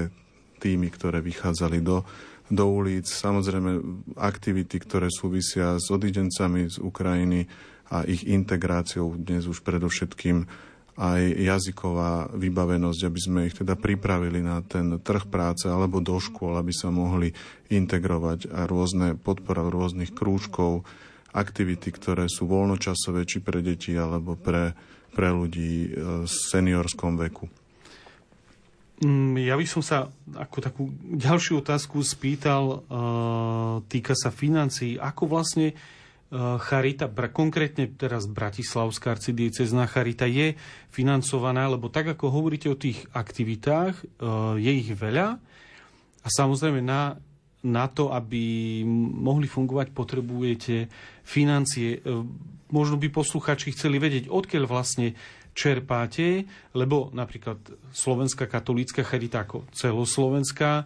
týmy, 0.59 0.91
ktoré 0.91 1.23
vychádzali 1.23 1.81
do, 1.81 2.05
do 2.51 2.65
ulic. 2.67 3.09
Samozrejme 3.09 3.81
aktivity, 4.19 4.77
ktoré 4.77 5.09
súvisia 5.09 5.79
s 5.79 5.87
odidencami 5.89 6.69
z 6.69 6.77
Ukrajiny, 6.83 7.47
a 7.89 8.05
ich 8.05 8.25
integráciou 8.25 9.13
dnes 9.13 9.45
už 9.45 9.61
predovšetkým 9.61 10.47
aj 10.95 11.21
jazyková 11.27 12.31
vybavenosť, 12.31 13.01
aby 13.03 13.19
sme 13.19 13.39
ich 13.51 13.55
teda 13.59 13.75
pripravili 13.75 14.39
na 14.39 14.63
ten 14.63 14.95
trh 14.95 15.27
práce 15.27 15.67
alebo 15.67 15.99
do 15.99 16.15
škôl, 16.15 16.55
aby 16.55 16.71
sa 16.71 16.87
mohli 16.87 17.35
integrovať 17.67 18.47
a 18.47 18.63
rôzne 18.63 19.19
podpora 19.19 19.67
rôznych 19.67 20.15
krúžkov, 20.15 20.87
aktivity, 21.35 21.91
ktoré 21.91 22.31
sú 22.31 22.47
voľnočasové, 22.47 23.27
či 23.27 23.43
pre 23.43 23.59
deti 23.59 23.91
alebo 23.91 24.39
pre, 24.39 24.71
pre 25.11 25.35
ľudí 25.35 25.91
v 26.23 26.31
seniorskom 26.31 27.19
veku. 27.19 27.51
Mm, 29.03 29.43
ja 29.43 29.59
by 29.59 29.67
som 29.67 29.83
sa 29.83 30.07
ako 30.31 30.57
takú 30.63 30.83
ďalšiu 31.19 31.59
otázku 31.59 31.99
spýtal, 31.99 32.87
týka 33.91 34.15
sa 34.15 34.31
financií. 34.31 34.95
Ako 34.95 35.27
vlastne 35.27 35.75
Charita, 36.35 37.07
konkrétne 37.31 37.87
teraz 37.95 38.27
Bratislavská 38.27 39.15
arcidiecezná 39.15 39.87
Charita 39.87 40.27
je 40.27 40.59
financovaná, 40.91 41.71
lebo 41.71 41.87
tak 41.87 42.11
ako 42.11 42.27
hovoríte 42.27 42.67
o 42.67 42.75
tých 42.75 43.07
aktivitách, 43.15 44.03
je 44.59 44.71
ich 44.75 44.91
veľa 44.91 45.39
a 46.25 46.27
samozrejme 46.27 46.83
na, 46.83 47.15
na 47.63 47.85
to, 47.87 48.11
aby 48.11 48.83
mohli 49.15 49.47
fungovať, 49.47 49.95
potrebujete 49.95 50.91
financie. 51.23 52.03
Možno 52.73 52.97
by 52.99 53.07
posluchači 53.13 53.71
chceli 53.71 54.01
vedieť, 54.01 54.27
odkiaľ 54.27 54.63
vlastne 54.67 55.13
čerpáte, 55.55 56.43
lebo 56.75 57.15
napríklad 57.15 57.63
Slovenská 57.95 58.51
katolícka 58.51 59.07
charita 59.07 59.47
ako 59.47 59.63
celoslovenská 59.71 60.83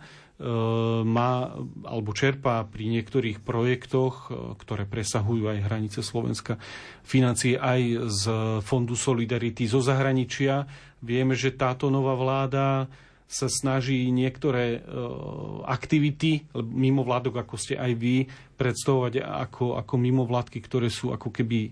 má 1.04 1.52
alebo 1.84 2.16
čerpá 2.16 2.64
pri 2.64 2.88
niektorých 2.88 3.44
projektoch, 3.44 4.16
e, 4.16 4.56
ktoré 4.56 4.88
presahujú 4.88 5.52
aj 5.52 5.68
hranice 5.68 6.00
Slovenska, 6.00 6.56
financie 7.04 7.60
aj 7.60 7.82
z 8.08 8.24
Fondu 8.64 8.96
Solidarity 8.96 9.68
zo 9.68 9.84
zahraničia. 9.84 10.64
Vieme, 11.04 11.36
že 11.36 11.52
táto 11.52 11.92
nová 11.92 12.16
vláda 12.16 12.88
sa 13.30 13.46
snaží 13.46 14.10
niektoré 14.10 14.82
uh, 14.82 15.62
aktivity 15.70 16.50
mimo 16.66 17.06
vládok, 17.06 17.46
ako 17.46 17.56
ste 17.62 17.78
aj 17.78 17.94
vy, 17.94 18.26
predstavovať 18.58 19.22
ako, 19.22 19.78
ako 19.78 19.94
mimo 20.02 20.26
vládky, 20.26 20.58
ktoré 20.66 20.90
sú 20.90 21.14
ako 21.14 21.30
keby 21.30 21.70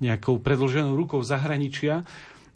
nejakou 0.00 0.40
predlženou 0.40 0.96
rukou 0.96 1.20
zahraničia. 1.20 2.08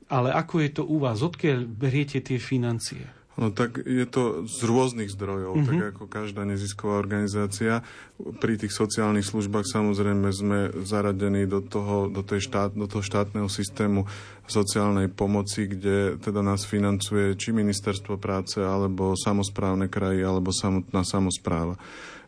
Ale 0.09 0.32
ako 0.32 0.64
je 0.64 0.70
to 0.72 0.82
u 0.88 0.96
vás? 0.96 1.20
Odkiaľ 1.20 1.68
beriete 1.68 2.24
tie 2.24 2.40
financie? 2.40 3.17
No 3.39 3.55
tak 3.55 3.78
je 3.86 4.03
to 4.03 4.51
z 4.51 4.66
rôznych 4.66 5.14
zdrojov, 5.14 5.62
mm-hmm. 5.62 5.68
tak 5.70 5.78
ako 5.95 6.05
každá 6.11 6.43
nezisková 6.43 6.99
organizácia. 6.99 7.86
Pri 8.18 8.59
tých 8.59 8.74
sociálnych 8.74 9.22
službách 9.22 9.62
samozrejme 9.62 10.28
sme 10.34 10.59
zaradení 10.82 11.47
do 11.47 11.62
toho, 11.62 12.11
do 12.11 12.26
tej 12.26 12.43
štát, 12.43 12.74
do 12.74 12.91
toho 12.91 12.99
štátneho 12.99 13.47
systému 13.47 14.11
sociálnej 14.51 15.07
pomoci, 15.07 15.70
kde 15.70 16.18
teda 16.18 16.43
nás 16.43 16.66
financuje 16.66 17.39
či 17.39 17.55
ministerstvo 17.55 18.18
práce, 18.18 18.59
alebo 18.59 19.14
samozprávne 19.14 19.86
kraji, 19.86 20.26
alebo 20.26 20.51
samotná 20.51 21.07
samozpráva. 21.07 21.78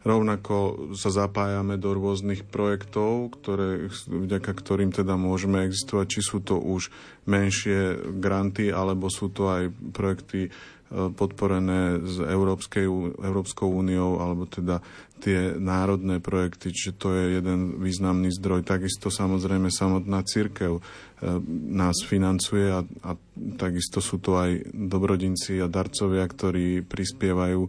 Rovnako 0.00 0.88
sa 0.96 1.12
zapájame 1.12 1.76
do 1.76 1.92
rôznych 1.92 2.48
projektov, 2.48 3.36
ktoré, 3.36 3.92
vďaka 4.08 4.56
ktorým 4.56 4.96
teda 4.96 5.18
môžeme 5.20 5.68
existovať, 5.68 6.06
či 6.08 6.20
sú 6.24 6.40
to 6.40 6.56
už 6.56 6.88
menšie 7.28 8.08
granty, 8.16 8.72
alebo 8.72 9.12
sú 9.12 9.28
to 9.28 9.52
aj 9.52 9.68
projekty 9.92 10.48
podporené 10.90 12.02
z 12.02 12.26
Európskej, 12.26 12.82
Európskou 13.22 13.70
úniou, 13.70 14.18
alebo 14.18 14.50
teda 14.50 14.82
tie 15.22 15.54
národné 15.54 16.18
projekty, 16.18 16.74
čiže 16.74 16.98
to 16.98 17.14
je 17.14 17.38
jeden 17.38 17.78
významný 17.78 18.32
zdroj. 18.34 18.66
Takisto 18.66 19.12
samozrejme 19.12 19.68
samotná 19.70 20.24
církev 20.26 20.80
e, 20.80 20.82
nás 21.70 22.02
financuje 22.02 22.72
a, 22.72 22.80
a 23.04 23.10
takisto 23.60 24.00
sú 24.00 24.18
to 24.18 24.40
aj 24.40 24.72
dobrodinci 24.72 25.60
a 25.60 25.68
darcovia, 25.68 26.24
ktorí 26.24 26.82
prispievajú 26.82 27.60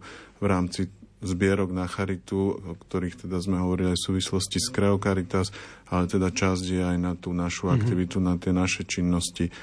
v 0.41 0.45
rámci 0.47 0.89
zbierok 1.21 1.69
na 1.69 1.85
charitu, 1.85 2.57
o 2.57 2.73
ktorých 2.73 3.27
teda 3.27 3.37
sme 3.37 3.61
hovorili 3.61 3.93
aj 3.93 3.97
v 4.01 4.05
súvislosti 4.09 4.57
s 4.57 4.73
Creo 4.73 4.97
Caritas, 4.97 5.53
ale 5.93 6.09
teda 6.09 6.33
časť 6.33 6.63
je 6.65 6.81
aj 6.81 6.97
na 6.97 7.13
tú 7.13 7.29
našu 7.37 7.69
mm-hmm. 7.69 7.77
aktivitu, 7.77 8.17
na 8.17 8.41
tie 8.41 8.49
naše 8.49 8.81
činnosti. 8.89 9.53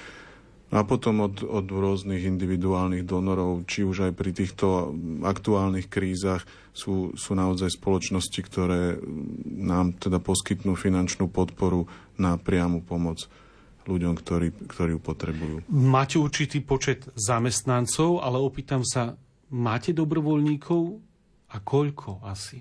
A 0.69 0.85
potom 0.85 1.25
od, 1.25 1.41
od 1.41 1.65
rôznych 1.65 2.29
individuálnych 2.29 3.09
donorov, 3.09 3.65
či 3.65 3.89
už 3.89 4.11
aj 4.11 4.13
pri 4.13 4.37
týchto 4.37 4.93
aktuálnych 5.25 5.89
krízach, 5.89 6.45
sú, 6.77 7.17
sú 7.17 7.33
naozaj 7.33 7.73
spoločnosti, 7.73 8.41
ktoré 8.45 9.01
nám 9.49 9.97
teda 9.97 10.21
poskytnú 10.21 10.77
finančnú 10.77 11.33
podporu 11.33 11.89
na 12.21 12.37
priamu 12.37 12.85
pomoc 12.85 13.25
ľuďom, 13.89 14.13
ktorí, 14.21 14.49
ktorí 14.69 14.91
ju 14.95 15.01
potrebujú. 15.01 15.57
Máte 15.73 16.21
určitý 16.21 16.61
počet 16.61 17.09
zamestnancov, 17.17 18.21
ale 18.21 18.37
opýtam 18.37 18.85
sa, 18.85 19.17
máte 19.49 19.97
dobrovoľníkov? 19.97 21.01
A 21.49 21.65
koľko 21.65 22.21
asi? 22.29 22.61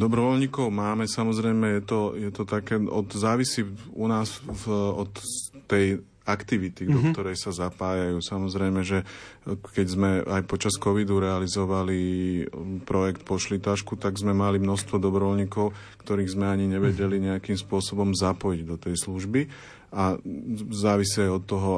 Dobrovoľníkov 0.00 0.72
máme, 0.72 1.04
samozrejme 1.04 1.76
je 1.76 1.82
to, 1.84 2.00
je 2.16 2.30
to 2.32 2.48
také, 2.48 2.80
od, 2.80 3.12
závisí 3.12 3.68
u 3.92 4.08
nás 4.08 4.40
v, 4.40 4.64
od 4.96 5.12
tej 5.68 6.00
aktivity, 6.30 6.86
mm-hmm. 6.86 6.94
do 6.94 7.00
mhm. 7.02 7.10
ktorej 7.12 7.36
sa 7.36 7.50
zapájajú. 7.50 8.22
Samozrejme, 8.22 8.80
že 8.86 9.02
keď 9.46 9.86
sme 9.86 10.10
aj 10.22 10.42
počas 10.46 10.78
covidu 10.78 11.18
realizovali 11.18 11.98
projekt 12.86 13.26
Pošli 13.26 13.58
tašku, 13.58 13.98
tak 13.98 14.16
sme 14.16 14.30
mali 14.30 14.62
množstvo 14.62 15.02
dobrovoľníkov, 15.02 15.74
ktorých 16.06 16.32
sme 16.32 16.46
ani 16.46 16.70
nevedeli 16.70 17.18
mhm. 17.18 17.24
nejakým 17.34 17.58
spôsobom 17.58 18.14
zapojiť 18.14 18.60
do 18.62 18.76
tej 18.78 18.94
služby 18.94 19.50
a 19.90 20.14
závisí 20.70 21.18
aj 21.18 21.30
od 21.34 21.44
toho, 21.50 21.70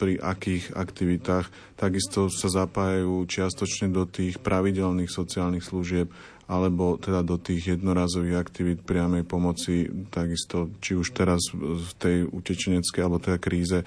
pri 0.00 0.16
akých 0.16 0.72
aktivitách. 0.72 1.76
Takisto 1.76 2.32
sa 2.32 2.48
zapájajú 2.48 3.28
čiastočne 3.28 3.92
do 3.92 4.08
tých 4.08 4.40
pravidelných 4.40 5.12
sociálnych 5.12 5.60
služieb 5.60 6.08
alebo 6.50 6.98
teda 6.98 7.22
do 7.22 7.38
tých 7.38 7.78
jednorazových 7.78 8.42
aktivít 8.42 8.82
priamej 8.82 9.22
pomoci, 9.22 9.86
takisto 10.10 10.66
či 10.82 10.98
už 10.98 11.14
teraz 11.14 11.54
v 11.54 11.90
tej 11.94 12.16
utečeneckej 12.26 13.00
alebo 13.06 13.22
teda 13.22 13.38
kríze 13.38 13.78
e, 13.78 13.86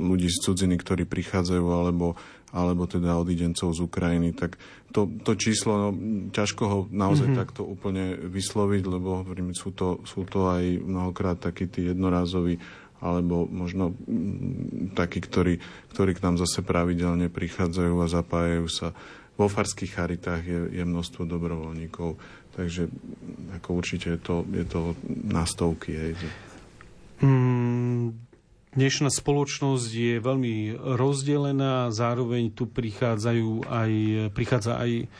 ľudí 0.00 0.32
z 0.32 0.40
cudziny, 0.40 0.80
ktorí 0.80 1.04
prichádzajú, 1.04 1.64
alebo, 1.68 2.16
alebo 2.48 2.88
teda 2.88 3.20
odidencov 3.20 3.76
z 3.76 3.84
Ukrajiny, 3.84 4.32
tak 4.32 4.56
to, 4.96 5.04
to 5.20 5.36
číslo, 5.36 5.76
no, 5.76 5.88
ťažko 6.32 6.62
ho 6.64 6.78
naozaj 6.88 7.28
mm-hmm. 7.28 7.42
takto 7.44 7.60
úplne 7.60 8.16
vysloviť, 8.24 8.82
lebo 8.88 9.20
hovorím, 9.20 9.52
sú 9.52 9.76
to, 9.76 10.00
sú 10.08 10.24
to 10.24 10.48
aj 10.48 10.80
mnohokrát 10.80 11.36
takí 11.36 11.68
tí 11.68 11.92
jednorázoví 11.92 12.56
alebo 13.04 13.44
možno 13.44 13.92
mm, 13.92 14.96
takí, 14.96 15.20
ktorí, 15.20 15.60
ktorí 15.92 16.16
k 16.16 16.24
nám 16.24 16.40
zase 16.40 16.64
pravidelne 16.64 17.28
prichádzajú 17.28 17.94
a 18.00 18.08
zapájajú 18.08 18.64
sa 18.72 18.96
vo 19.34 19.46
farských 19.50 19.92
charitách 19.92 20.42
je, 20.46 20.60
je 20.78 20.84
množstvo 20.86 21.26
dobrovoľníkov, 21.26 22.14
takže 22.54 22.86
ako 23.58 23.68
určite 23.74 24.14
je 24.14 24.20
to, 24.22 24.36
je 24.54 24.64
to 24.66 24.80
na 25.26 25.42
stovky. 25.42 25.90
Hej. 25.90 26.12
Mm, 27.18 28.14
dnešná 28.78 29.10
spoločnosť 29.10 29.90
je 29.90 30.14
veľmi 30.22 30.78
rozdelená, 30.78 31.90
zároveň 31.90 32.54
tu 32.54 32.70
prichádzajú 32.70 33.66
aj, 33.66 33.92
prichádza 34.30 34.78
aj 34.78 35.10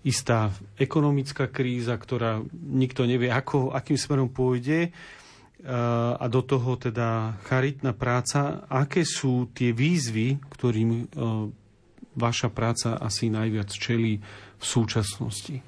istá 0.00 0.48
ekonomická 0.80 1.52
kríza, 1.52 1.92
ktorá 2.00 2.40
nikto 2.56 3.04
nevie, 3.04 3.28
ako, 3.28 3.76
akým 3.76 4.00
smerom 4.00 4.32
pôjde 4.32 4.96
a 6.16 6.24
do 6.32 6.40
toho 6.40 6.80
teda 6.80 7.36
charitná 7.44 7.92
práca. 7.92 8.64
Aké 8.72 9.04
sú 9.04 9.52
tie 9.52 9.76
výzvy, 9.76 10.40
ktorým 10.48 11.12
vaša 12.14 12.48
práca 12.50 12.98
asi 12.98 13.30
najviac 13.30 13.70
čelí 13.70 14.18
v 14.58 14.64
súčasnosti? 14.64 15.62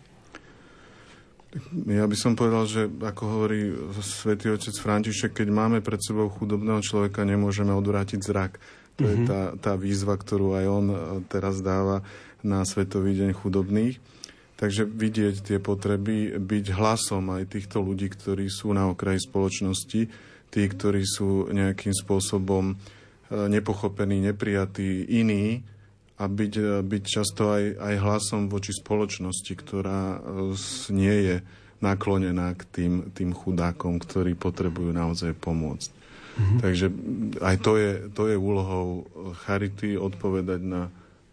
Ja 1.84 2.08
by 2.08 2.16
som 2.16 2.32
povedal, 2.32 2.64
že 2.64 2.88
ako 2.88 3.22
hovorí 3.28 3.76
svätý 4.00 4.48
otec 4.48 4.72
František, 4.72 5.36
keď 5.36 5.48
máme 5.52 5.78
pred 5.84 6.00
sebou 6.00 6.32
chudobného 6.32 6.80
človeka, 6.80 7.28
nemôžeme 7.28 7.76
odvrátiť 7.76 8.20
zrak. 8.24 8.56
To 8.96 9.04
mm-hmm. 9.04 9.12
je 9.12 9.16
mhm. 9.20 9.26
tá, 9.28 9.40
tá 9.60 9.72
výzva, 9.76 10.16
ktorú 10.16 10.56
aj 10.56 10.66
on 10.68 10.86
e, 10.88 10.96
teraz 11.28 11.60
dáva 11.60 12.00
na 12.40 12.64
Svetový 12.64 13.12
deň 13.20 13.36
chudobných. 13.36 14.00
Takže 14.56 14.86
vidieť 14.86 15.34
tie 15.42 15.58
potreby, 15.58 16.38
byť 16.38 16.66
hlasom 16.72 17.34
aj 17.34 17.50
týchto 17.50 17.82
ľudí, 17.82 18.08
ktorí 18.08 18.46
sú 18.46 18.70
na 18.72 18.88
okraji 18.88 19.20
spoločnosti, 19.20 20.00
tí, 20.52 20.62
ktorí 20.62 21.02
sú 21.04 21.52
nejakým 21.52 21.92
spôsobom 21.92 22.72
e, 22.72 22.74
nepochopení, 23.28 24.24
neprijatí, 24.24 25.04
iní, 25.04 25.60
a 26.22 26.24
byť, 26.30 26.52
e, 26.54 26.66
byť 26.86 27.02
často 27.02 27.50
aj, 27.50 27.82
aj 27.82 27.94
hlasom 27.98 28.46
voči 28.46 28.70
spoločnosti, 28.70 29.52
ktorá 29.58 30.22
e, 30.22 30.54
nie 30.94 31.16
je 31.26 31.36
naklonená 31.82 32.54
k 32.54 32.62
tým, 32.70 32.92
tým 33.10 33.34
chudákom, 33.34 33.98
ktorí 33.98 34.38
potrebujú 34.38 34.94
naozaj 34.94 35.34
pomôcť. 35.34 35.90
Mm-hmm. 36.32 36.58
Takže 36.62 36.86
aj 37.42 37.56
to 37.60 37.72
je, 37.74 37.90
to 38.14 38.22
je 38.30 38.36
úlohou 38.38 39.04
Charity 39.44 39.98
odpovedať 39.98 40.62
na, 40.62 40.88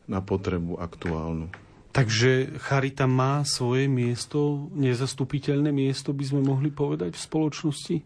na 0.09 0.19
potrebu 0.25 0.81
aktuálnu. 0.81 1.53
Takže 1.93 2.57
Charita 2.61 3.05
má 3.05 3.45
svoje 3.45 3.85
miesto, 3.85 4.69
nezastupiteľné 4.73 5.69
miesto, 5.69 6.13
by 6.13 6.25
sme 6.25 6.41
mohli 6.41 6.73
povedať 6.73 7.13
v 7.13 7.25
spoločnosti? 7.29 7.97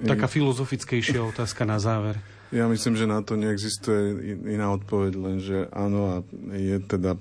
Taká 0.00 0.26
filozofickejšia 0.26 1.20
otázka 1.20 1.62
na 1.68 1.78
záver. 1.78 2.18
Ja 2.50 2.66
myslím, 2.66 2.98
že 2.98 3.06
na 3.06 3.22
to 3.22 3.38
neexistuje 3.38 4.34
iná 4.50 4.74
odpoveď, 4.74 5.12
len 5.14 5.36
že 5.38 5.70
áno 5.70 6.00
a 6.10 6.14
je 6.50 6.82
teda 6.82 7.14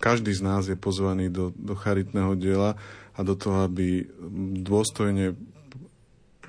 každý 0.00 0.32
z 0.32 0.40
nás 0.40 0.64
je 0.64 0.80
pozvaný 0.80 1.28
do, 1.28 1.52
do 1.52 1.76
charitného 1.76 2.32
diela 2.32 2.80
a 3.12 3.20
do 3.20 3.36
toho, 3.36 3.68
aby 3.68 4.08
dôstojne 4.64 5.36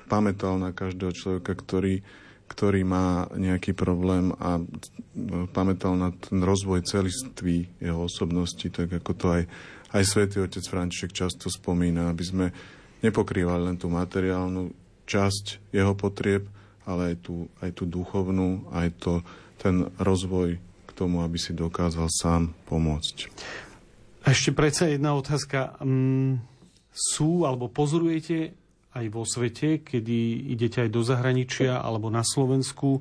pamätal 0.08 0.56
na 0.56 0.72
každého 0.72 1.12
človeka, 1.12 1.52
ktorý, 1.52 2.00
ktorý 2.48 2.80
má 2.88 3.28
nejaký 3.36 3.76
problém 3.76 4.32
a 4.40 4.56
pamätal 5.52 5.92
na 6.00 6.16
ten 6.16 6.40
rozvoj 6.40 6.88
celiství 6.88 7.68
jeho 7.76 8.08
osobnosti, 8.08 8.64
tak 8.72 8.88
ako 8.88 9.12
to 9.12 9.26
aj, 9.28 9.42
aj 9.92 10.02
svätý 10.08 10.40
otec 10.40 10.64
František 10.64 11.12
často 11.12 11.52
spomína, 11.52 12.08
aby 12.08 12.24
sme 12.24 12.46
nepokrývali 13.04 13.68
len 13.68 13.76
tú 13.76 13.92
materiálnu 13.92 14.72
časť 15.04 15.76
jeho 15.76 15.92
potrieb, 15.92 16.48
ale 16.86 17.14
aj 17.14 17.16
tú, 17.22 17.46
aj 17.62 17.70
tú 17.74 17.84
duchovnú, 17.86 18.68
aj 18.74 18.88
to, 18.98 19.12
ten 19.58 19.88
rozvoj 19.98 20.58
k 20.58 20.90
tomu, 20.92 21.22
aby 21.22 21.38
si 21.38 21.54
dokázal 21.54 22.10
sám 22.10 22.52
pomôcť. 22.66 23.30
Ešte 24.22 24.54
predsa 24.54 24.86
jedna 24.86 25.18
otázka. 25.18 25.78
Mm, 25.82 26.42
sú 26.92 27.48
alebo 27.48 27.72
pozorujete 27.72 28.54
aj 28.92 29.06
vo 29.08 29.24
svete, 29.24 29.80
kedy 29.80 30.52
idete 30.52 30.84
aj 30.84 30.90
do 30.92 31.02
zahraničia 31.02 31.80
alebo 31.80 32.12
na 32.12 32.20
Slovensku, 32.20 33.00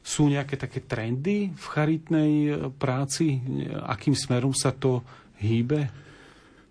sú 0.00 0.32
nejaké 0.32 0.56
také 0.56 0.80
trendy 0.82 1.52
v 1.52 1.64
charitnej 1.70 2.32
e, 2.48 2.52
práci? 2.72 3.38
Akým 3.84 4.16
smerom 4.16 4.56
sa 4.56 4.72
to 4.72 5.04
hýbe? 5.38 5.86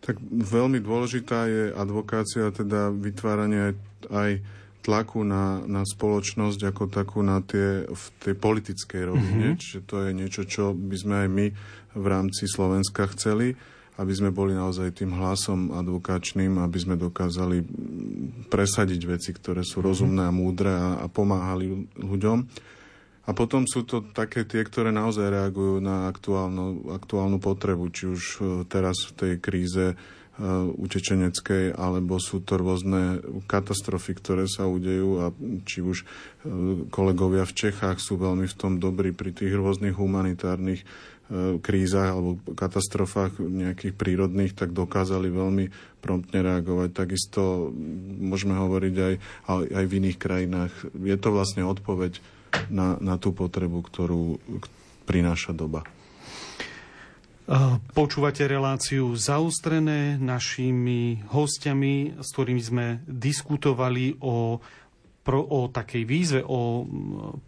Tak 0.01 0.17
veľmi 0.27 0.81
dôležitá 0.81 1.45
je 1.45 1.63
advokácia, 1.71 2.49
teda 2.49 2.89
vytváranie 2.89 3.77
aj 4.09 4.31
tlaku 4.81 5.27
na, 5.27 5.61
na 5.67 5.83
spoločnosť 5.83 6.59
ako 6.71 6.83
takú 6.87 7.19
na 7.19 7.43
tie, 7.43 7.83
v 7.85 8.05
tej 8.23 8.33
politickej 8.35 9.01
rovine. 9.11 9.53
Mm-hmm. 9.53 9.61
Čiže 9.61 9.79
to 9.85 9.95
je 10.07 10.11
niečo, 10.15 10.41
čo 10.47 10.71
by 10.71 10.95
sme 10.95 11.15
aj 11.25 11.29
my 11.29 11.45
v 11.99 12.05
rámci 12.05 12.47
Slovenska 12.47 13.07
chceli 13.11 13.55
aby 13.99 14.13
sme 14.15 14.31
boli 14.31 14.55
naozaj 14.55 14.95
tým 14.95 15.11
hlasom 15.11 15.75
advokačným, 15.75 16.55
aby 16.63 16.77
sme 16.79 16.95
dokázali 16.95 17.59
presadiť 18.47 19.01
veci, 19.03 19.35
ktoré 19.35 19.67
sú 19.67 19.83
rozumné 19.83 20.23
a 20.23 20.31
múdre 20.31 20.71
a, 20.71 21.03
a 21.03 21.05
pomáhali 21.11 21.91
ľuďom. 21.99 22.47
A 23.27 23.35
potom 23.35 23.67
sú 23.67 23.83
to 23.83 24.01
také 24.15 24.47
tie, 24.47 24.63
ktoré 24.63 24.95
naozaj 24.95 25.27
reagujú 25.27 25.83
na 25.83 26.07
aktuálnu, 26.07 26.95
aktuálnu 26.95 27.37
potrebu, 27.43 27.91
či 27.91 28.09
už 28.09 28.21
e, 28.23 28.37
teraz 28.65 29.05
v 29.05 29.11
tej 29.13 29.33
kríze 29.37 29.85
utečeneckej, 30.79 31.75
alebo 31.75 32.15
sú 32.15 32.39
to 32.39 32.55
rôzne 32.55 33.19
katastrofy, 33.43 34.15
ktoré 34.15 34.45
sa 34.47 34.71
udejú 34.71 35.09
a 35.19 35.25
či 35.67 35.83
už 35.83 35.97
uh, 36.01 36.87
kolegovia 36.87 37.43
v 37.43 37.57
Čechách 37.67 37.99
sú 37.99 38.15
veľmi 38.15 38.47
v 38.47 38.55
tom 38.55 38.79
dobrí 38.79 39.11
pri 39.11 39.35
tých 39.35 39.51
rôznych 39.51 39.99
humanitárnych 39.99 40.87
E, 41.29 41.61
krízach 41.61 42.17
alebo 42.17 42.41
katastrofách 42.57 43.37
nejakých 43.37 43.93
prírodných, 43.93 44.57
tak 44.57 44.73
dokázali 44.73 45.29
veľmi 45.29 45.69
promptne 46.01 46.41
reagovať. 46.41 46.89
Takisto 46.89 47.69
môžeme 48.17 48.57
hovoriť 48.57 48.95
aj, 48.97 49.13
aj 49.69 49.85
v 49.85 49.95
iných 50.01 50.17
krajinách. 50.17 50.73
Je 50.97 51.13
to 51.21 51.29
vlastne 51.29 51.69
odpoveď 51.69 52.17
na, 52.73 52.97
na 52.97 53.21
tú 53.21 53.29
potrebu, 53.29 53.77
ktorú 53.85 54.41
prináša 55.05 55.53
doba. 55.53 55.85
E, 57.49 57.57
počúvate 57.97 58.45
reláciu 58.45 59.17
zaustrené 59.17 60.21
našimi 60.21 61.25
hostiami, 61.33 62.21
s 62.21 62.29
ktorými 62.29 62.61
sme 62.61 62.85
diskutovali 63.09 64.21
o, 64.21 64.61
o 65.25 65.59
takej 65.73 66.03
výzve, 66.05 66.41
o 66.45 66.85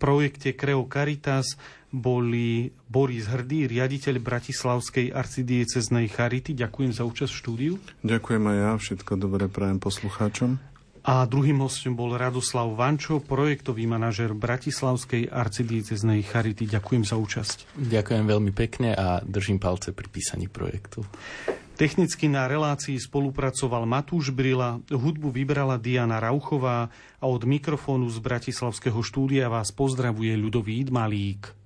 projekte 0.01 0.57
Creo 0.57 0.89
Caritas, 0.89 1.53
boli 1.93 2.71
Boris 2.89 3.29
Hrdý, 3.29 3.69
riaditeľ 3.69 4.23
Bratislavskej 4.23 5.13
arcidieceznej 5.13 6.09
Charity. 6.09 6.57
Ďakujem 6.57 6.97
za 6.97 7.03
účasť 7.05 7.31
v 7.35 7.41
štúdiu. 7.43 7.73
Ďakujem 8.01 8.43
aj 8.47 8.57
ja, 8.57 8.71
všetko 8.79 9.11
dobré 9.21 9.45
prajem 9.51 9.77
poslucháčom. 9.77 10.70
A 11.01 11.25
druhým 11.25 11.65
hostom 11.65 11.97
bol 11.97 12.13
Radoslav 12.13 12.77
Vančo, 12.77 13.17
projektový 13.17 13.89
manažer 13.89 14.37
Bratislavskej 14.37 15.33
arcidieceznej 15.33 16.21
Charity. 16.21 16.69
Ďakujem 16.69 17.03
za 17.09 17.17
účasť. 17.17 17.57
Ďakujem 17.73 18.25
veľmi 18.29 18.51
pekne 18.53 18.93
a 18.93 19.17
držím 19.25 19.57
palce 19.57 19.97
pri 19.97 20.05
písaní 20.05 20.45
projektu. 20.45 21.01
Technicky 21.73 22.29
na 22.29 22.45
relácii 22.45 23.01
spolupracoval 23.01 23.89
Matúš 23.89 24.29
Brila, 24.29 24.77
hudbu 24.93 25.33
vybrala 25.33 25.81
Diana 25.81 26.21
Rauchová 26.21 26.93
a 27.17 27.25
od 27.25 27.41
mikrofónu 27.49 28.05
z 28.05 28.21
Bratislavského 28.21 29.01
štúdia 29.01 29.49
vás 29.49 29.73
pozdravuje 29.73 30.37
Ľudovít 30.37 30.93
Malík. 30.93 31.60